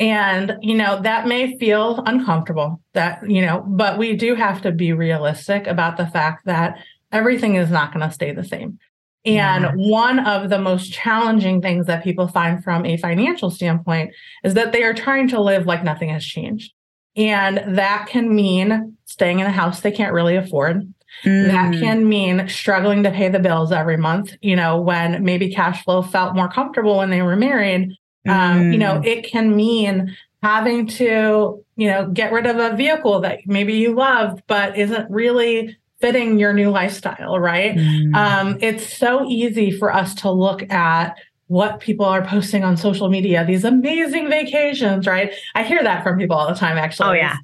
[0.00, 4.72] And, you know, that may feel uncomfortable that, you know, but we do have to
[4.72, 6.78] be realistic about the fact that
[7.12, 8.78] everything is not going to stay the same.
[9.24, 9.72] And yeah.
[9.74, 14.14] one of the most challenging things that people find from a financial standpoint
[14.44, 16.72] is that they are trying to live like nothing has changed.
[17.16, 20.94] And that can mean staying in a house they can't really afford.
[21.24, 21.46] Mm.
[21.48, 25.82] That can mean struggling to pay the bills every month, you know, when maybe cash
[25.84, 27.96] flow felt more comfortable when they were married.
[28.26, 28.32] Mm.
[28.32, 29.06] Um, you know, mm.
[29.06, 33.94] it can mean having to, you know, get rid of a vehicle that maybe you
[33.94, 37.76] loved, but isn't really fitting your new lifestyle, right?
[37.76, 38.14] Mm.
[38.14, 41.16] Um, it's so easy for us to look at
[41.48, 45.32] what people are posting on social media, these amazing vacations, right?
[45.54, 47.08] I hear that from people all the time, actually.
[47.08, 47.36] Oh, yeah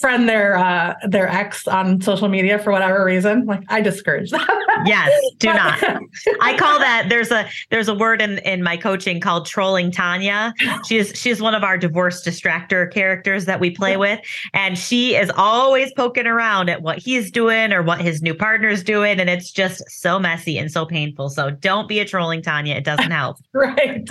[0.00, 3.44] friend their uh their ex on social media for whatever reason.
[3.44, 5.78] Like i discourage that yes do not.
[6.40, 10.54] I call that there's a there's a word in in my coaching called trolling tanya.
[10.86, 14.20] She's she's one of our divorce distractor characters that we play with
[14.54, 18.82] and she is always poking around at what he's doing or what his new partner's
[18.82, 21.28] doing and it's just so messy and so painful.
[21.28, 22.74] So don't be a trolling tanya.
[22.74, 23.36] It doesn't help.
[23.52, 24.08] Right.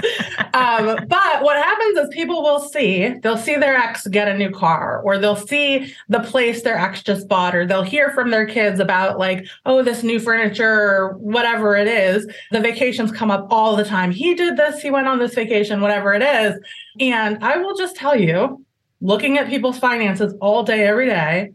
[0.54, 4.52] Um but what happens is people will see they'll see their ex get a new
[4.52, 8.46] car or they'll see the place their ex just bought, or they'll hear from their
[8.46, 12.28] kids about, like, oh, this new furniture or whatever it is.
[12.52, 14.12] The vacations come up all the time.
[14.12, 16.60] He did this, he went on this vacation, whatever it is.
[17.00, 18.66] And I will just tell you,
[19.02, 21.52] looking at people's finances all day, every day,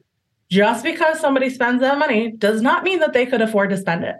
[0.50, 4.04] just because somebody spends that money does not mean that they could afford to spend
[4.04, 4.16] it.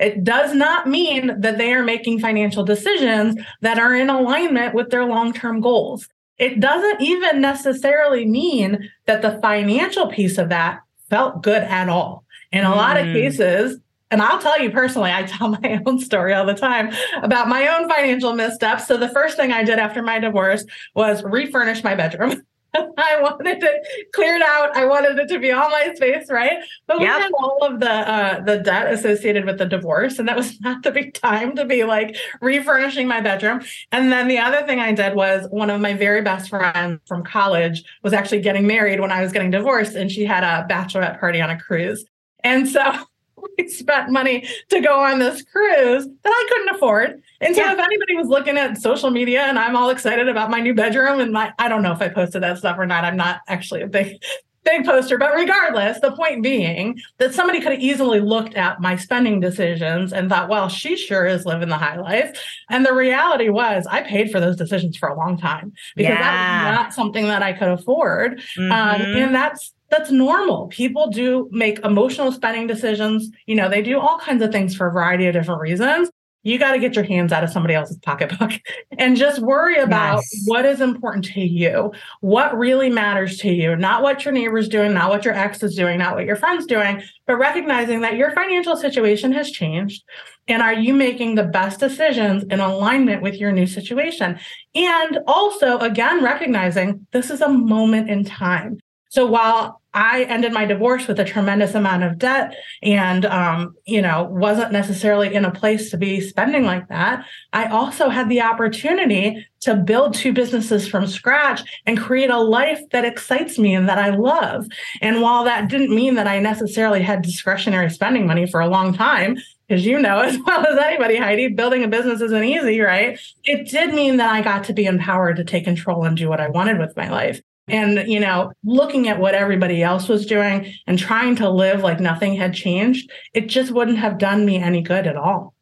[0.00, 4.90] It does not mean that they are making financial decisions that are in alignment with
[4.90, 6.08] their long term goals
[6.42, 12.24] it doesn't even necessarily mean that the financial piece of that felt good at all.
[12.50, 12.76] In a mm.
[12.76, 13.12] lot of mm.
[13.12, 13.78] cases,
[14.10, 17.68] and I'll tell you personally, I tell my own story all the time about my
[17.68, 18.88] own financial missteps.
[18.88, 20.64] So the first thing I did after my divorce
[20.96, 22.42] was refurnish my bedroom.
[22.96, 24.76] I wanted it cleared out.
[24.76, 26.58] I wanted it to be all my space, right?
[26.86, 27.20] But we yep.
[27.20, 30.82] had all of the uh, the debt associated with the divorce, and that was not
[30.82, 33.62] the big time to be like refurnishing my bedroom.
[33.90, 37.24] And then the other thing I did was one of my very best friends from
[37.24, 41.20] college was actually getting married when I was getting divorced, and she had a bachelorette
[41.20, 42.04] party on a cruise.
[42.42, 42.82] And so
[43.58, 47.22] we spent money to go on this cruise that I couldn't afford.
[47.40, 47.72] And so yeah.
[47.72, 51.20] if anybody was looking at social media and I'm all excited about my new bedroom
[51.20, 53.04] and my I don't know if I posted that stuff or not.
[53.04, 54.22] I'm not actually a big
[54.64, 58.96] big poster, but regardless, the point being that somebody could have easily looked at my
[58.96, 62.40] spending decisions and thought, well, she sure is living the high life.
[62.70, 66.20] And the reality was I paid for those decisions for a long time because yeah.
[66.20, 68.34] that was not something that I could afford.
[68.56, 68.72] Um, mm-hmm.
[68.72, 70.68] Um, and that's that's normal.
[70.68, 73.30] People do make emotional spending decisions.
[73.46, 76.10] You know, they do all kinds of things for a variety of different reasons.
[76.44, 78.52] You got to get your hands out of somebody else's pocketbook
[78.98, 80.42] and just worry about yes.
[80.46, 84.92] what is important to you, what really matters to you, not what your neighbor's doing,
[84.92, 88.32] not what your ex is doing, not what your friend's doing, but recognizing that your
[88.32, 90.02] financial situation has changed.
[90.48, 94.40] And are you making the best decisions in alignment with your new situation?
[94.74, 98.80] And also, again, recognizing this is a moment in time.
[99.10, 104.00] So while I ended my divorce with a tremendous amount of debt and, um, you
[104.00, 107.26] know, wasn't necessarily in a place to be spending like that.
[107.52, 112.80] I also had the opportunity to build two businesses from scratch and create a life
[112.90, 114.66] that excites me and that I love.
[115.00, 118.94] And while that didn't mean that I necessarily had discretionary spending money for a long
[118.94, 119.36] time,
[119.68, 123.18] because you know as well as anybody, Heidi, building a business isn't easy, right?
[123.44, 126.40] It did mean that I got to be empowered to take control and do what
[126.40, 127.40] I wanted with my life.
[127.68, 132.00] And, you know, looking at what everybody else was doing and trying to live like
[132.00, 135.54] nothing had changed, it just wouldn't have done me any good at all.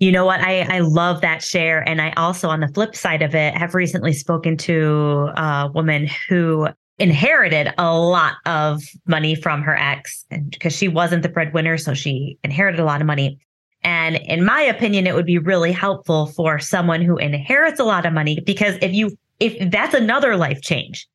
[0.00, 0.40] You know what?
[0.40, 1.88] I, I love that share.
[1.88, 6.08] And I also, on the flip side of it, have recently spoken to a woman
[6.28, 11.78] who inherited a lot of money from her ex and because she wasn't the breadwinner.
[11.78, 13.38] So she inherited a lot of money.
[13.82, 18.06] And in my opinion, it would be really helpful for someone who inherits a lot
[18.06, 21.06] of money because if you, if that's another life change,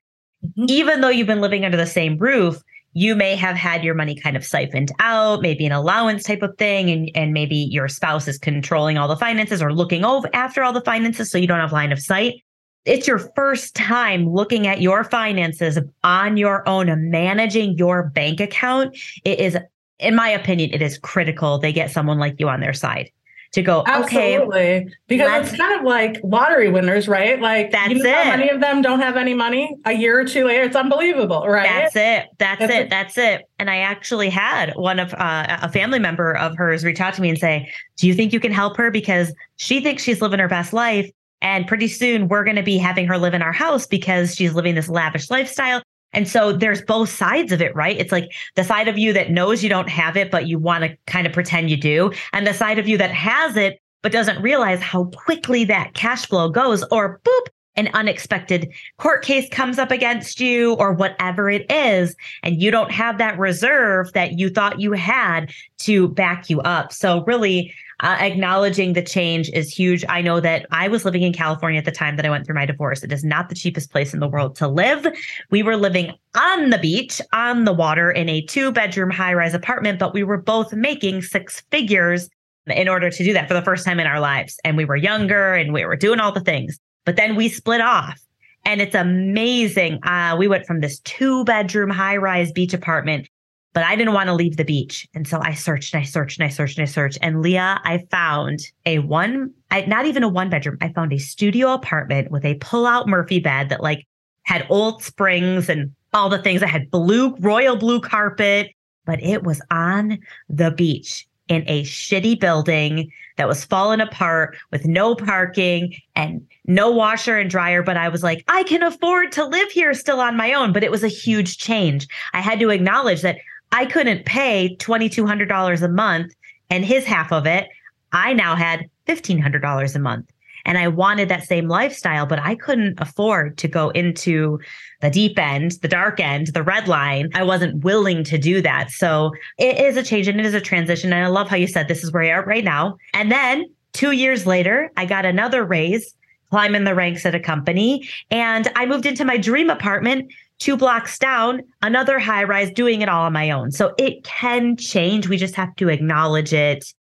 [0.45, 0.65] mm-hmm.
[0.67, 2.61] even though you've been living under the same roof,
[2.93, 6.57] you may have had your money kind of siphoned out, maybe an allowance type of
[6.57, 10.63] thing, and, and maybe your spouse is controlling all the finances or looking over after
[10.63, 12.43] all the finances so you don't have line of sight.
[12.85, 18.97] It's your first time looking at your finances on your own managing your bank account.
[19.23, 19.57] It is,
[19.99, 23.11] in my opinion, it is critical they get someone like you on their side
[23.51, 24.59] to go, Absolutely.
[24.59, 24.87] okay.
[25.07, 27.41] Because it's kind of like lottery winners, right?
[27.41, 28.25] Like that's you know it.
[28.25, 30.63] many of them don't have any money a year or two later.
[30.63, 31.63] It's unbelievable, right?
[31.63, 32.29] That's it.
[32.37, 32.81] That's, that's it.
[32.81, 32.89] it.
[32.89, 33.49] That's it.
[33.57, 37.21] And I actually had one of uh, a family member of hers reach out to
[37.21, 38.91] me and say, do you think you can help her?
[38.91, 41.09] Because she thinks she's living her best life.
[41.41, 44.53] And pretty soon we're going to be having her live in our house because she's
[44.53, 45.81] living this lavish lifestyle.
[46.13, 47.97] And so there's both sides of it, right?
[47.97, 50.83] It's like the side of you that knows you don't have it, but you want
[50.83, 54.11] to kind of pretend you do, and the side of you that has it, but
[54.11, 58.67] doesn't realize how quickly that cash flow goes, or boop, an unexpected
[58.97, 63.37] court case comes up against you, or whatever it is, and you don't have that
[63.37, 66.91] reserve that you thought you had to back you up.
[66.91, 70.05] So, really, uh, acknowledging the change is huge.
[70.07, 72.55] I know that I was living in California at the time that I went through
[72.55, 73.03] my divorce.
[73.03, 75.05] It is not the cheapest place in the world to live.
[75.51, 79.53] We were living on the beach, on the water, in a two bedroom high rise
[79.53, 82.29] apartment, but we were both making six figures
[82.67, 84.59] in order to do that for the first time in our lives.
[84.63, 86.79] And we were younger and we were doing all the things.
[87.05, 88.19] But then we split off.
[88.65, 90.03] And it's amazing.
[90.03, 93.27] Uh, we went from this two bedroom high rise beach apartment
[93.73, 95.07] but I didn't want to leave the beach.
[95.13, 97.19] And so I searched and I searched and I searched and I searched.
[97.21, 100.77] And Leah, I found a one, I, not even a one bedroom.
[100.81, 104.07] I found a studio apartment with a pull out Murphy bed that like
[104.43, 106.63] had old springs and all the things.
[106.63, 108.71] I had blue, royal blue carpet,
[109.05, 110.17] but it was on
[110.49, 116.91] the beach in a shitty building that was falling apart with no parking and no
[116.91, 117.81] washer and dryer.
[117.81, 120.73] But I was like, I can afford to live here still on my own.
[120.73, 122.07] But it was a huge change.
[122.33, 123.37] I had to acknowledge that
[123.71, 126.33] I couldn't pay $2,200 a month
[126.69, 127.67] and his half of it.
[128.11, 130.31] I now had $1,500 a month.
[130.65, 134.59] And I wanted that same lifestyle, but I couldn't afford to go into
[135.01, 137.29] the deep end, the dark end, the red line.
[137.33, 138.91] I wasn't willing to do that.
[138.91, 141.13] So it is a change and it is a transition.
[141.13, 142.97] And I love how you said this is where you are right now.
[143.13, 146.13] And then two years later, I got another raise,
[146.49, 151.17] climbing the ranks at a company, and I moved into my dream apartment two blocks
[151.17, 153.71] down, another high rise, doing it all on my own.
[153.71, 155.27] So it can change.
[155.27, 156.93] We just have to acknowledge it,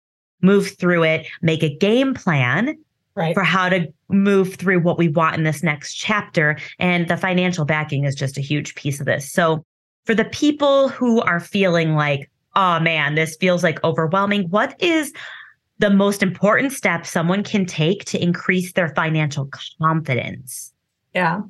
[0.42, 2.78] move through it, make a game plan
[3.16, 3.34] right.
[3.34, 6.58] for how to move through what we want in this next chapter.
[6.80, 9.30] And the financial backing is just a huge piece of this.
[9.32, 9.66] So
[10.06, 15.12] for the people who are feeling like, oh man, this feels like overwhelming, what is
[15.80, 19.50] the most important step someone can take to increase their financial
[19.82, 20.74] confidence?
[21.14, 21.42] Yeah.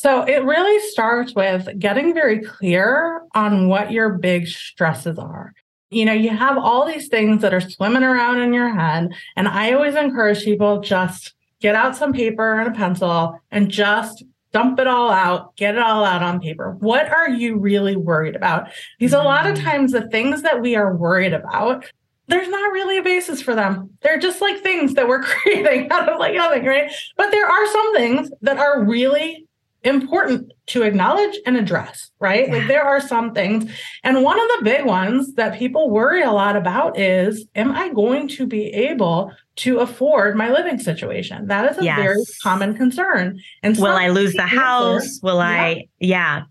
[0.00, 5.52] So it really starts with getting very clear on what your big stresses are.
[5.90, 9.12] You know, you have all these things that are swimming around in your head.
[9.36, 14.24] And I always encourage people just get out some paper and a pencil and just
[14.52, 16.78] dump it all out, get it all out on paper.
[16.80, 18.70] What are you really worried about?
[18.98, 19.62] Because a lot of mm.
[19.62, 21.84] times the things that we are worried about,
[22.26, 23.90] there's not really a basis for them.
[24.00, 26.90] They're just like things that we're creating out of like nothing, right?
[27.18, 29.46] But there are some things that are really
[29.82, 32.46] important to acknowledge and address, right?
[32.46, 32.54] Yeah.
[32.54, 33.70] Like there are some things.
[34.04, 37.88] And one of the big ones that people worry a lot about is Am I
[37.90, 41.46] going to be able to afford my living situation?
[41.46, 41.98] That is a yes.
[41.98, 43.40] very common concern.
[43.62, 45.02] And will I lose the, house?
[45.02, 45.62] Answer, will yeah.
[45.62, 45.88] I?
[45.98, 46.42] Yeah.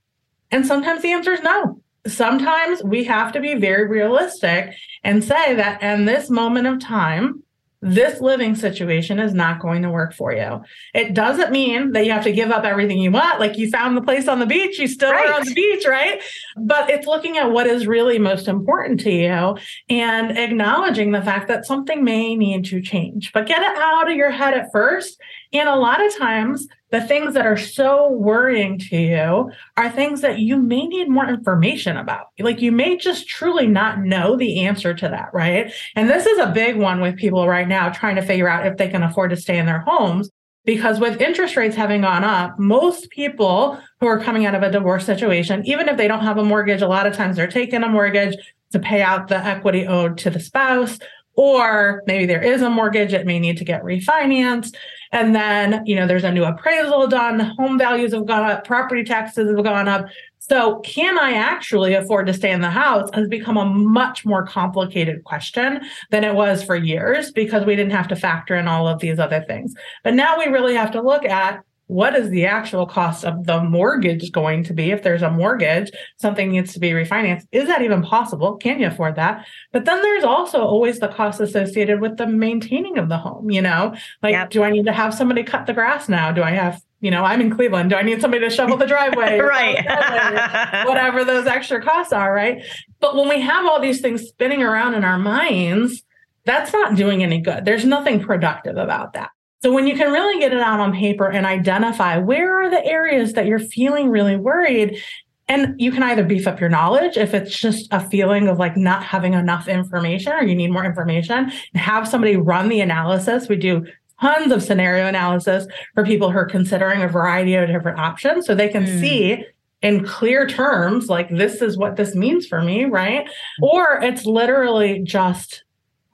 [0.52, 1.82] And sometimes the answer is no.
[2.08, 7.44] Sometimes we have to be very realistic and say that in this moment of time,
[7.82, 10.62] this living situation is not going to work for you.
[10.94, 13.40] It doesn't mean that you have to give up everything you want.
[13.40, 15.30] Like you found the place on the beach, you still right.
[15.30, 16.22] are on the beach, right?
[16.58, 19.58] But it's looking at what is really most important to you
[19.90, 23.32] and acknowledging the fact that something may need to change.
[23.32, 25.20] But get it out of your head at first.
[25.52, 30.22] And a lot of times, the things that are so worrying to you are things
[30.22, 32.28] that you may need more information about.
[32.40, 35.72] Like you may just truly not know the answer to that, right?
[35.96, 38.78] And this is a big one with people right now trying to figure out if
[38.78, 40.30] they can afford to stay in their homes.
[40.66, 44.72] Because with interest rates having gone up, most people who are coming out of a
[44.72, 47.82] divorce situation, even if they don't have a mortgage, a lot of times they're taking
[47.82, 48.36] a mortgage
[48.72, 51.00] to pay out the equity owed to the spouse
[51.40, 54.76] or maybe there is a mortgage, it may need to get refinanced.
[55.12, 59.04] And then, you know, there's a new appraisal done, home values have gone up, property
[59.04, 60.06] taxes have gone up.
[60.38, 64.46] So, can I actually afford to stay in the house has become a much more
[64.46, 65.82] complicated question
[66.12, 69.20] than it was for years because we didn't have to factor in all of these
[69.20, 69.76] other things.
[70.04, 73.64] But now we really have to look at what is the actual cost of the
[73.64, 74.92] mortgage going to be?
[74.92, 78.58] If there's a mortgage something needs to be refinanced is that even possible?
[78.58, 79.48] Can you afford that?
[79.72, 83.64] But then there's also always the cost associated with the maintaining of the home you
[83.64, 83.96] know?
[84.22, 84.52] Like yep.
[84.52, 86.32] do i need to have somebody cut the grass now?
[86.32, 87.90] Do i have you know i'm in cleveland.
[87.90, 89.40] Do i need somebody to shovel the driveway?
[89.50, 89.84] Right.
[90.86, 92.64] whatever those extra costs are right?
[93.00, 96.04] But when we have all these things spinning around in our minds
[96.46, 97.66] that's not doing any good.
[97.66, 99.32] There's nothing productive about that
[99.62, 102.86] so when you can really get it out on paper and identify where are the
[102.86, 105.02] areas that you're feeling really worried,
[105.50, 108.78] and you can either beef up your knowledge if it's just a feeling of like
[108.78, 113.50] not having enough information or you need more information and have somebody run the analysis.
[113.50, 113.86] We do
[114.22, 118.54] tons of scenario analysis for people who are considering a variety of different options so
[118.54, 119.00] they can mm.
[119.00, 119.44] see
[119.82, 123.26] in clear terms like this is what this means for me, right?
[123.26, 123.64] Mm.
[123.64, 125.64] Or it's literally just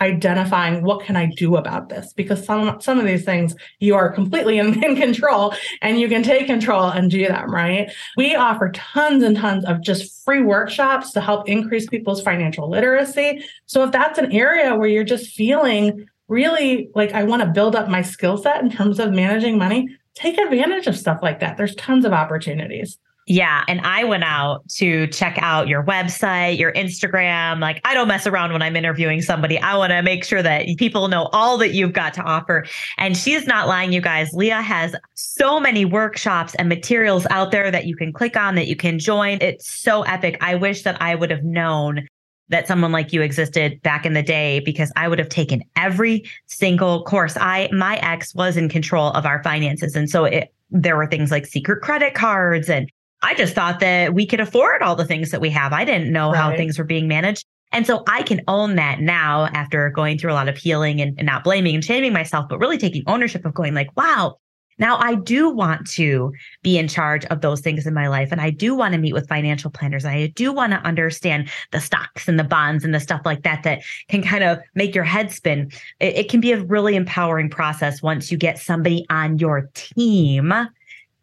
[0.02, 2.14] identifying what can I do about this?
[2.14, 6.24] Because some some of these things you are completely in, in, control and you can
[6.24, 7.92] take control and do them right?
[8.18, 13.44] We offer tons and tons of just free workshops to help increase people's financial literacy.
[13.66, 17.76] So if that's an area where you're just feeling really like I want to build
[17.76, 21.58] up my skill set in terms of managing money take advantage of stuff like that.
[21.58, 22.98] There's tons of opportunities
[23.28, 23.64] yeah.
[23.68, 27.60] And I went out to check out your website, your Instagram.
[27.60, 29.60] Like, I don't mess around when I'm interviewing somebody.
[29.60, 32.68] I want to make sure that people know all that you've got to offer.
[33.00, 34.32] And she's not lying, you guys.
[34.34, 38.68] Leah has so many workshops and materials out there that you can click on, that
[38.68, 39.40] you can join.
[39.42, 40.38] It's so epic.
[40.42, 42.08] I wish that I would have known
[42.50, 46.30] that someone like you existed back in the day because I would have taken every
[46.46, 47.36] single course.
[47.38, 51.32] I my ex was in control of our finances and so it there were things
[51.32, 52.92] like secret credit cards and
[53.26, 55.74] I just thought that we could afford all the things that we have.
[55.74, 56.38] I didn't know right.
[56.38, 57.44] how things were being managed.
[57.72, 61.18] And so I can own that now after going through a lot of healing and,
[61.18, 64.38] and not blaming and shaming myself, but really taking ownership of going like, wow,
[64.78, 68.32] now I do want to be in charge of those things in my life.
[68.32, 70.06] And I do want to meet with financial planners.
[70.06, 73.64] I do want to understand the stocks and the bonds and the stuff like that,
[73.64, 75.72] that can kind of make your head spin.
[76.00, 80.54] It, it can be a really empowering process once you get somebody on your team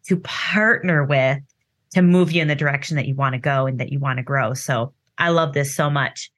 [0.07, 1.39] to partner with
[1.93, 4.17] to move you in the direction that you want to go and that you want
[4.17, 4.53] to grow.
[4.53, 6.31] So I love this so much.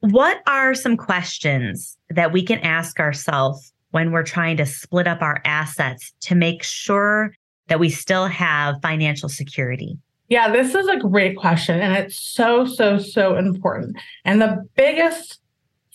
[0.00, 5.22] What are some questions that we can ask ourselves when we're trying to split up
[5.22, 7.34] our assets to make sure
[7.68, 9.96] that we still have financial security?
[10.28, 11.80] Yeah, this is a great question.
[11.80, 13.96] And it's so, so, so important.
[14.24, 15.41] And the biggest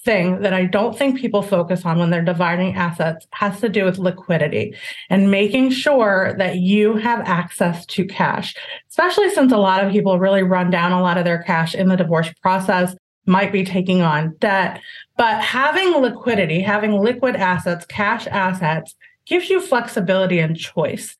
[0.07, 3.83] thing that I don't think people focus on when they're dividing assets has to do
[3.83, 4.73] with liquidity
[5.09, 8.55] and making sure that you have access to cash,
[8.89, 11.89] especially since a lot of people really run down a lot of their cash in
[11.89, 12.95] the divorce process,
[13.25, 14.79] might be taking on debt.
[15.17, 18.95] But having liquidity, having liquid assets, cash assets,
[19.25, 21.17] gives you flexibility and choice.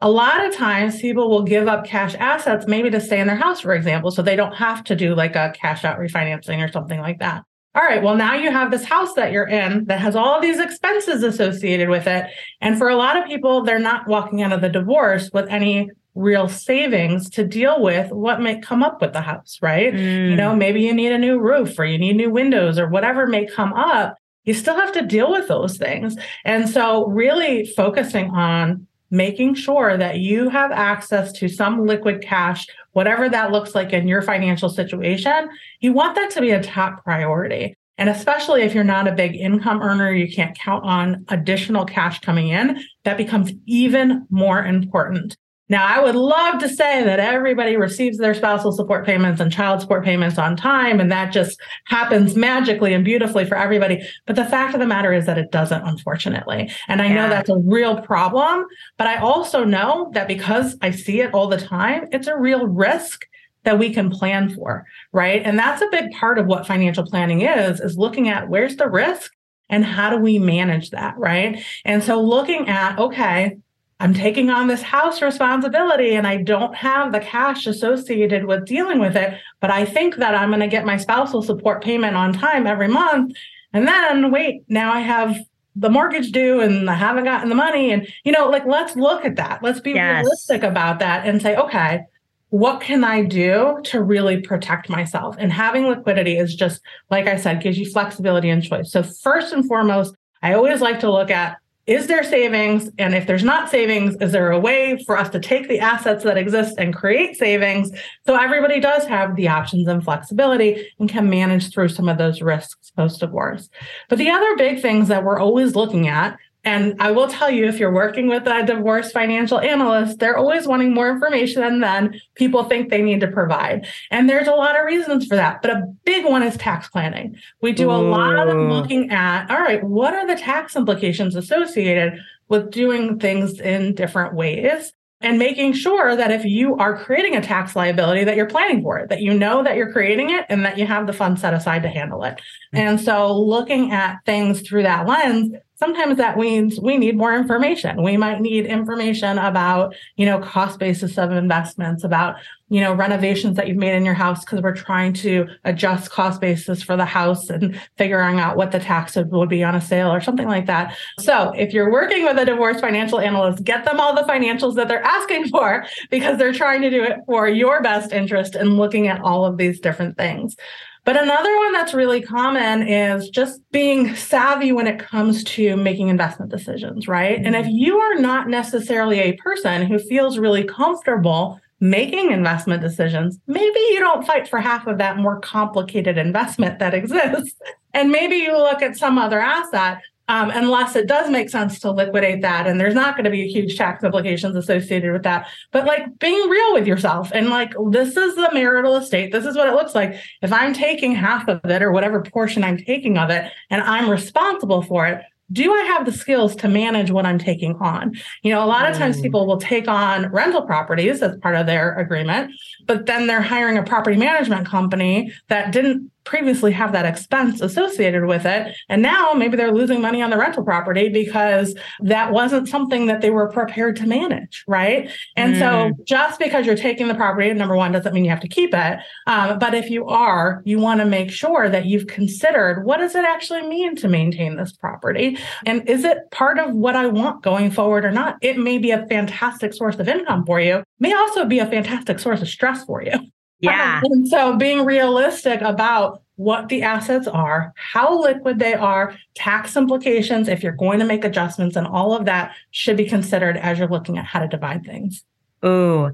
[0.00, 3.36] A lot of times people will give up cash assets maybe to stay in their
[3.36, 6.72] house, for example, so they don't have to do like a cash out refinancing or
[6.72, 7.44] something like that
[7.74, 10.58] all right, well, now you have this house that you're in that has all these
[10.58, 12.26] expenses associated with it.
[12.60, 15.88] And for a lot of people, they're not walking out of the divorce with any
[16.16, 19.94] real savings to deal with what may come up with the house, right?
[19.94, 20.30] Mm.
[20.30, 23.28] You know, maybe you need a new roof or you need new windows or whatever
[23.28, 24.16] may come up.
[24.44, 26.16] You still have to deal with those things.
[26.44, 32.66] And so, really focusing on making sure that you have access to some liquid cash,
[32.92, 35.48] whatever that looks like in your financial situation,
[35.80, 37.74] you want that to be a top priority.
[37.98, 42.20] And especially if you're not a big income earner, you can't count on additional cash
[42.20, 45.36] coming in, that becomes even more important.
[45.70, 49.80] Now, I would love to say that everybody receives their spousal support payments and child
[49.80, 54.06] support payments on time, and that just happens magically and beautifully for everybody.
[54.26, 56.70] But the fact of the matter is that it doesn't, unfortunately.
[56.88, 57.14] And I yeah.
[57.14, 58.66] know that's a real problem,
[58.98, 62.66] but I also know that because I see it all the time, it's a real
[62.66, 63.24] risk
[63.62, 65.42] that we can plan for, right?
[65.44, 68.88] And that's a big part of what financial planning is, is looking at where's the
[68.88, 69.32] risk
[69.68, 71.62] and how do we manage that, right?
[71.84, 73.56] And so looking at, okay,
[74.00, 78.98] I'm taking on this house responsibility and I don't have the cash associated with dealing
[78.98, 82.32] with it, but I think that I'm going to get my spousal support payment on
[82.32, 83.36] time every month.
[83.74, 85.36] And then wait, now I have
[85.76, 87.92] the mortgage due and I haven't gotten the money.
[87.92, 89.62] And, you know, like, let's look at that.
[89.62, 90.22] Let's be yes.
[90.24, 92.00] realistic about that and say, okay,
[92.48, 95.36] what can I do to really protect myself?
[95.38, 96.80] And having liquidity is just,
[97.10, 98.90] like I said, gives you flexibility and choice.
[98.90, 101.58] So, first and foremost, I always like to look at
[101.90, 102.88] is there savings?
[102.98, 106.22] And if there's not savings, is there a way for us to take the assets
[106.22, 107.90] that exist and create savings?
[108.26, 112.40] So everybody does have the options and flexibility and can manage through some of those
[112.40, 113.68] risks post divorce.
[114.08, 117.66] But the other big things that we're always looking at and I will tell you,
[117.66, 122.64] if you're working with a divorce financial analyst, they're always wanting more information than people
[122.64, 123.86] think they need to provide.
[124.10, 125.62] And there's a lot of reasons for that.
[125.62, 127.36] But a big one is tax planning.
[127.62, 132.18] We do a lot of looking at, all right, what are the tax implications associated
[132.48, 134.92] with doing things in different ways?
[135.22, 138.98] and making sure that if you are creating a tax liability that you're planning for
[138.98, 141.52] it that you know that you're creating it and that you have the funds set
[141.52, 142.40] aside to handle it
[142.72, 142.78] hmm.
[142.78, 148.02] and so looking at things through that lens sometimes that means we need more information.
[148.02, 152.36] We might need information about, you know, cost basis of investments, about,
[152.68, 156.40] you know, renovations that you've made in your house because we're trying to adjust cost
[156.40, 160.12] basis for the house and figuring out what the tax would be on a sale
[160.12, 160.94] or something like that.
[161.18, 164.86] So if you're working with a divorce financial analyst, get them all the financials that
[164.86, 169.08] they're asking for because they're trying to do it for your best interest and looking
[169.08, 170.56] at all of these different things.
[171.04, 176.08] But another one that's really common is just being savvy when it comes to making
[176.08, 177.38] investment decisions, right?
[177.38, 177.46] Mm-hmm.
[177.46, 177.76] And if mm-hmm.
[177.76, 183.98] you are not necessarily a person who feels really comfortable making investment decisions, maybe you
[184.00, 187.58] don't fight for half of that more complicated investment that exists.
[187.92, 191.90] And maybe you look at some other asset um, unless it does make sense to
[191.90, 192.68] liquidate that.
[192.68, 195.48] And there's not going to be a huge tax implications associated with that.
[195.72, 199.32] But like being real with yourself and like, this is the marital estate.
[199.32, 200.14] This is what it looks like.
[200.40, 204.08] If I'm taking half of it or whatever portion I'm taking of it and I'm
[204.08, 205.20] responsible for it,
[205.50, 208.14] do I have the skills to manage what I'm taking on?
[208.44, 209.22] You know, a lot of times mm.
[209.22, 212.52] people will take on rental properties as part of their agreement,
[212.86, 218.24] but then they're hiring a property management company that didn't previously have that expense associated
[218.24, 218.76] with it.
[218.88, 223.20] And now maybe they're losing money on the rental property because that wasn't something that
[223.20, 224.62] they were prepared to manage.
[224.68, 225.10] Right.
[225.34, 225.58] And mm.
[225.58, 228.72] so just because you're taking the property, number one, doesn't mean you have to keep
[228.72, 229.00] it.
[229.26, 233.16] Um, but if you are, you want to make sure that you've considered what does
[233.16, 235.36] it actually mean to maintain this property?
[235.66, 238.36] And is it part of what I want going forward or not?
[238.40, 242.20] It may be a fantastic source of income for you, may also be a fantastic
[242.20, 243.18] source of stress for you.
[243.60, 244.00] Yeah.
[244.04, 250.48] And so being realistic about what the assets are, how liquid they are, tax implications,
[250.48, 253.88] if you're going to make adjustments, and all of that should be considered as you're
[253.88, 255.22] looking at how to divide things.
[255.62, 256.10] Oh,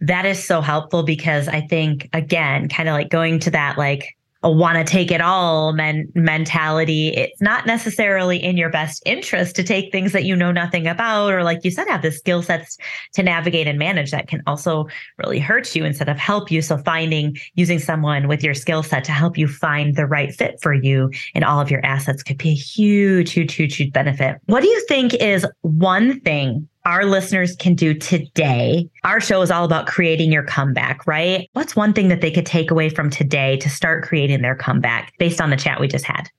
[0.00, 4.16] that is so helpful because I think, again, kind of like going to that like
[4.42, 7.08] a want to take it all men- mentality.
[7.08, 11.32] It's not necessarily in your best interest to take things that you know nothing about,
[11.32, 12.78] or like you said, have the skill sets
[13.14, 14.86] to navigate and manage that can also
[15.18, 16.62] really hurt you instead of help you.
[16.62, 20.58] So finding using someone with your skill set to help you find the right fit
[20.62, 24.36] for you and all of your assets could be a huge, huge, huge, huge benefit.
[24.46, 28.88] What do you think is one thing our listeners can do today?
[29.04, 31.46] Our show is all about creating your comeback, right?
[31.52, 35.12] What's one thing that they could take away from today to start creating their comeback
[35.18, 36.30] based on the chat we just had?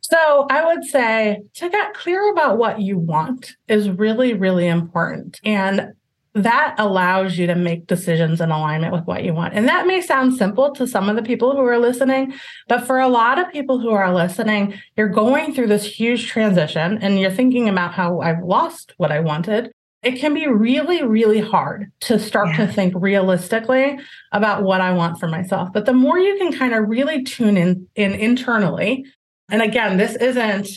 [0.00, 5.38] So I would say to get clear about what you want is really, really important.
[5.44, 5.92] And
[6.32, 9.52] that allows you to make decisions in alignment with what you want.
[9.52, 12.32] And that may sound simple to some of the people who are listening,
[12.66, 16.96] but for a lot of people who are listening, you're going through this huge transition
[17.02, 19.70] and you're thinking about how I've lost what I wanted
[20.02, 22.66] it can be really, really hard to start yeah.
[22.66, 23.98] to think realistically
[24.32, 25.70] about what I want for myself.
[25.72, 29.04] But the more you can kind of really tune in, in internally,
[29.50, 30.68] and again, this isn't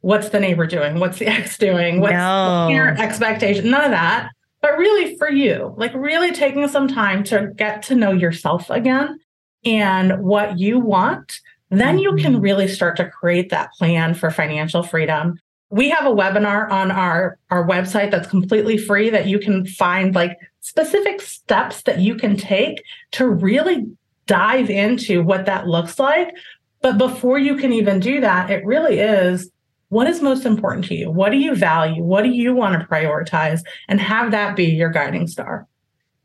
[0.00, 2.68] what's the neighbor doing, what's the ex doing, what's no.
[2.68, 4.30] your expectation, none of that.
[4.60, 9.18] But really for you, like really taking some time to get to know yourself again
[9.64, 12.42] and what you want, then you can mm-hmm.
[12.42, 15.38] really start to create that plan for financial freedom
[15.70, 20.14] we have a webinar on our our website that's completely free that you can find
[20.14, 23.86] like specific steps that you can take to really
[24.26, 26.34] dive into what that looks like.
[26.82, 29.50] But before you can even do that it really is
[29.88, 31.10] what is most important to you?
[31.10, 32.02] What do you value?
[32.02, 33.60] What do you want to prioritize?
[33.88, 35.66] And have that be your guiding star.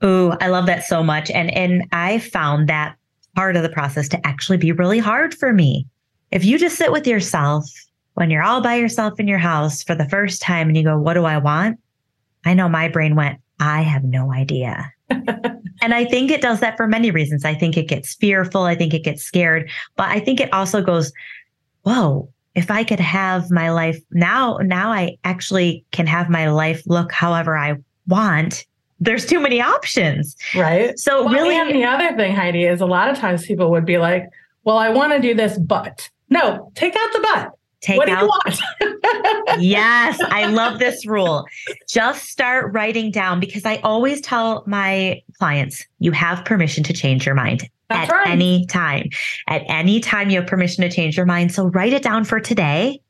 [0.02, 1.30] Oh, I love that so much.
[1.32, 2.96] And and I found that
[3.36, 5.88] part of the process to actually be really hard for me.
[6.32, 7.66] If you just sit with yourself
[8.16, 10.98] when you're all by yourself in your house for the first time and you go,
[10.98, 11.80] What do I want?
[12.46, 14.92] I know my brain went, I have no idea.
[15.10, 17.46] and I think it does that for many reasons.
[17.46, 18.64] I think it gets fearful.
[18.64, 19.70] I think it gets scared.
[19.96, 21.12] But I think it also goes,
[21.84, 26.84] Whoa, if I could have my life now, now I actually can have my life
[26.86, 27.76] look however I
[28.08, 28.66] want.
[29.00, 30.36] there's too many options.
[30.56, 30.98] Right.
[31.00, 33.16] So well, really and the other thing, Heidi, is a lot of well, really and
[33.16, 34.30] the other thing, Heidi, is a lot of times people would be like,
[34.64, 37.52] Well, I want to do this, but no, take out the but.
[37.82, 38.30] Take what out.
[39.60, 41.46] yes, I love this rule.
[41.90, 47.26] Just start writing down because I always tell my clients you have permission to change
[47.26, 48.28] your mind That's at right.
[48.28, 49.10] any time.
[49.48, 51.54] At any time, you have permission to change your mind.
[51.54, 53.02] So write it down for today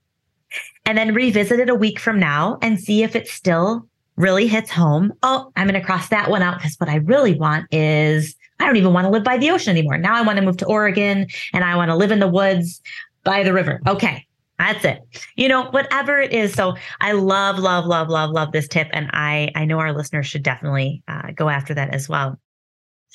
[0.86, 4.72] and then revisit it a week from now and see if it still really hits
[4.72, 5.12] home.
[5.22, 8.66] Oh, I'm going to cross that one out because what I really want is I
[8.66, 9.98] don't even want to live by the ocean anymore.
[9.98, 12.82] Now I want to move to Oregon and I want to live in the woods
[13.24, 13.82] by the river.
[13.88, 14.26] Okay.
[14.62, 15.02] That's it.
[15.36, 16.54] You know, whatever it is.
[16.54, 18.90] So I love, love, love, love, love this tip.
[18.94, 22.40] And I, I know our listeners should definitely uh, go after that as well.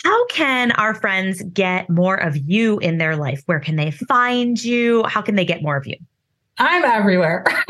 [0.03, 3.42] How can our friends get more of you in their life?
[3.47, 5.05] Where can they find you?
[5.05, 5.97] How can they get more of you?
[6.59, 7.44] I'm everywhere.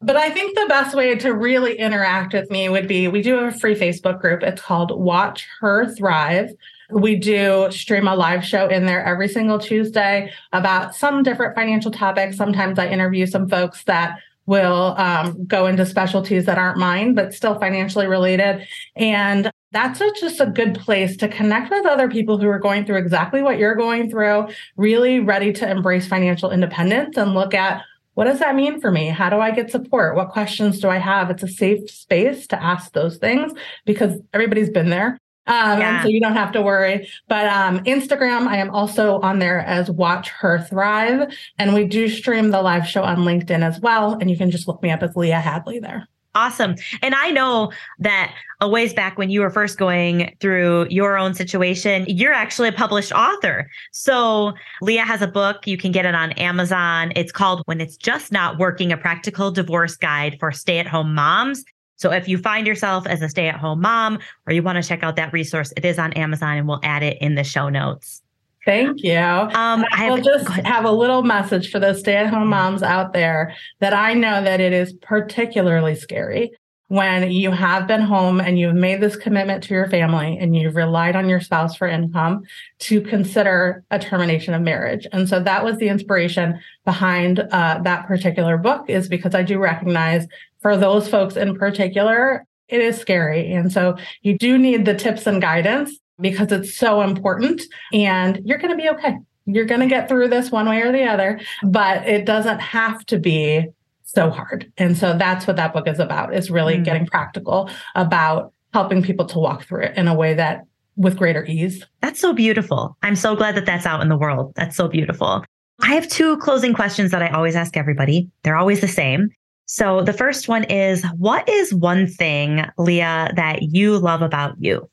[0.00, 3.34] but I think the best way to really interact with me would be we do
[3.34, 4.42] have a free Facebook group.
[4.42, 6.50] It's called Watch Her Thrive.
[6.94, 11.90] We do stream a live show in there every single Tuesday about some different financial
[11.90, 12.36] topics.
[12.36, 17.34] Sometimes I interview some folks that will um, go into specialties that aren't mine, but
[17.34, 18.64] still financially related.
[18.94, 22.84] And that's a, just a good place to connect with other people who are going
[22.86, 27.82] through exactly what you're going through, really ready to embrace financial independence and look at
[28.12, 29.08] what does that mean for me?
[29.08, 30.14] How do I get support?
[30.14, 31.30] What questions do I have?
[31.30, 33.52] It's a safe space to ask those things
[33.84, 35.18] because everybody's been there.
[35.46, 36.02] Um, yeah.
[36.02, 37.08] So you don't have to worry.
[37.28, 41.32] But um, Instagram, I am also on there as Watch Her Thrive.
[41.58, 44.14] And we do stream the live show on LinkedIn as well.
[44.14, 46.08] And you can just look me up as Leah Hadley there.
[46.36, 46.74] Awesome.
[47.00, 47.70] And I know
[48.00, 52.68] that a ways back when you were first going through your own situation, you're actually
[52.68, 53.70] a published author.
[53.92, 55.66] So Leah has a book.
[55.68, 57.12] You can get it on Amazon.
[57.14, 61.14] It's called When It's Just Not Working, a practical divorce guide for stay at home
[61.14, 61.64] moms.
[61.96, 64.86] So if you find yourself as a stay at home mom or you want to
[64.86, 67.68] check out that resource, it is on Amazon and we'll add it in the show
[67.68, 68.22] notes.
[68.64, 69.18] Thank you.
[69.18, 73.12] Um, I will just have a little message for those stay at home moms out
[73.12, 76.50] there that I know that it is particularly scary
[76.88, 80.76] when you have been home and you've made this commitment to your family and you've
[80.76, 82.42] relied on your spouse for income
[82.78, 85.06] to consider a termination of marriage.
[85.12, 89.58] And so that was the inspiration behind uh, that particular book is because I do
[89.58, 90.26] recognize
[90.64, 93.52] for those folks in particular, it is scary.
[93.52, 97.60] And so you do need the tips and guidance because it's so important
[97.92, 99.14] and you're going to be okay.
[99.44, 103.04] You're going to get through this one way or the other, but it doesn't have
[103.06, 103.66] to be
[104.04, 104.72] so hard.
[104.78, 106.84] And so that's what that book is about is really mm.
[106.84, 110.62] getting practical about helping people to walk through it in a way that
[110.96, 111.84] with greater ease.
[112.00, 112.96] That's so beautiful.
[113.02, 114.54] I'm so glad that that's out in the world.
[114.56, 115.44] That's so beautiful.
[115.82, 118.30] I have two closing questions that I always ask everybody.
[118.44, 119.28] They're always the same.
[119.66, 124.88] So the first one is what is one thing, Leah, that you love about you?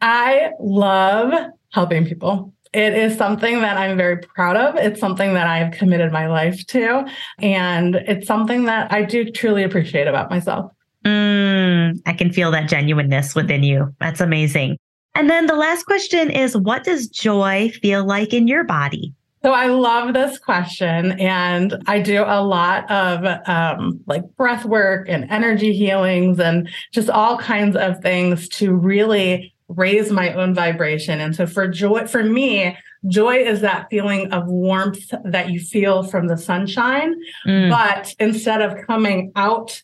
[0.00, 1.32] I love
[1.70, 2.52] helping people.
[2.72, 4.76] It is something that I'm very proud of.
[4.76, 7.06] It's something that I've committed my life to.
[7.38, 10.72] And it's something that I do truly appreciate about myself.
[11.04, 13.94] Mm, I can feel that genuineness within you.
[14.00, 14.78] That's amazing.
[15.14, 19.12] And then the last question is what does joy feel like in your body?
[19.42, 25.08] So I love this question, and I do a lot of um, like breath work
[25.08, 31.20] and energy healings and just all kinds of things to really raise my own vibration.
[31.20, 32.76] And so for joy, for me,
[33.08, 37.14] joy is that feeling of warmth that you feel from the sunshine.
[37.46, 37.70] Mm.
[37.70, 39.82] But instead of coming out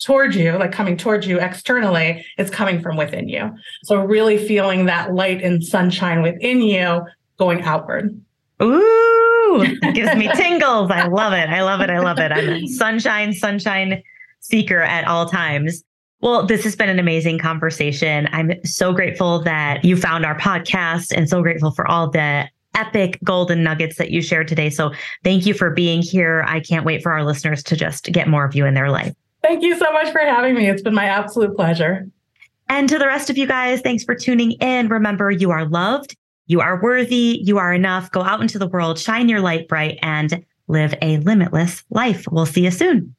[0.00, 3.52] towards you, like coming towards you externally, it's coming from within you.
[3.84, 7.02] So really feeling that light and sunshine within you
[7.38, 8.20] going outward.
[8.62, 10.90] Ooh, it gives me tingles.
[10.90, 11.48] I love it.
[11.48, 11.90] I love it.
[11.90, 12.32] I love it.
[12.32, 14.02] I'm a sunshine, sunshine
[14.40, 15.84] seeker at all times.
[16.20, 18.28] Well, this has been an amazing conversation.
[18.32, 23.18] I'm so grateful that you found our podcast and so grateful for all the epic
[23.24, 24.70] golden nuggets that you shared today.
[24.70, 24.92] So
[25.24, 26.44] thank you for being here.
[26.46, 29.14] I can't wait for our listeners to just get more of you in their life.
[29.42, 30.68] Thank you so much for having me.
[30.68, 32.06] It's been my absolute pleasure.
[32.68, 34.88] And to the rest of you guys, thanks for tuning in.
[34.88, 36.16] Remember, you are loved,
[36.50, 38.10] you are worthy, you are enough.
[38.10, 42.24] Go out into the world, shine your light bright, and live a limitless life.
[42.28, 43.14] We'll see you soon.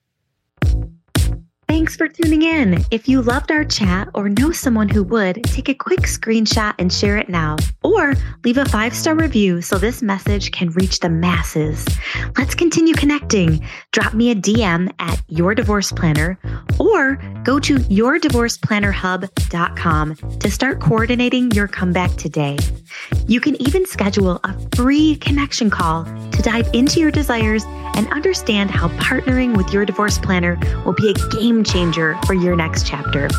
[1.72, 2.84] Thanks for tuning in.
[2.92, 6.92] If you loved our chat or know someone who would, take a quick screenshot and
[6.92, 7.56] share it now.
[7.82, 8.14] Or
[8.44, 11.88] leave a five star review so this message can reach the masses.
[12.38, 13.66] Let's continue connecting.
[13.94, 16.38] Drop me a DM at Your Divorce Planner
[16.78, 17.16] or
[17.46, 22.58] go to yourdivorceplannerhub.com to start coordinating your comeback today.
[23.28, 27.64] You can even schedule a free connection call to dive into your desires
[27.96, 31.14] and understand how partnering with your divorce planner will be a
[31.62, 33.30] game changer for your next chapter.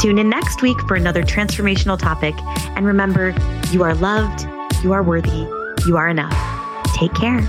[0.00, 2.34] Tune in next week for another transformational topic.
[2.76, 3.34] And remember,
[3.70, 4.46] you are loved,
[4.82, 5.46] you are worthy,
[5.86, 6.34] you are enough.
[6.94, 7.40] Take care.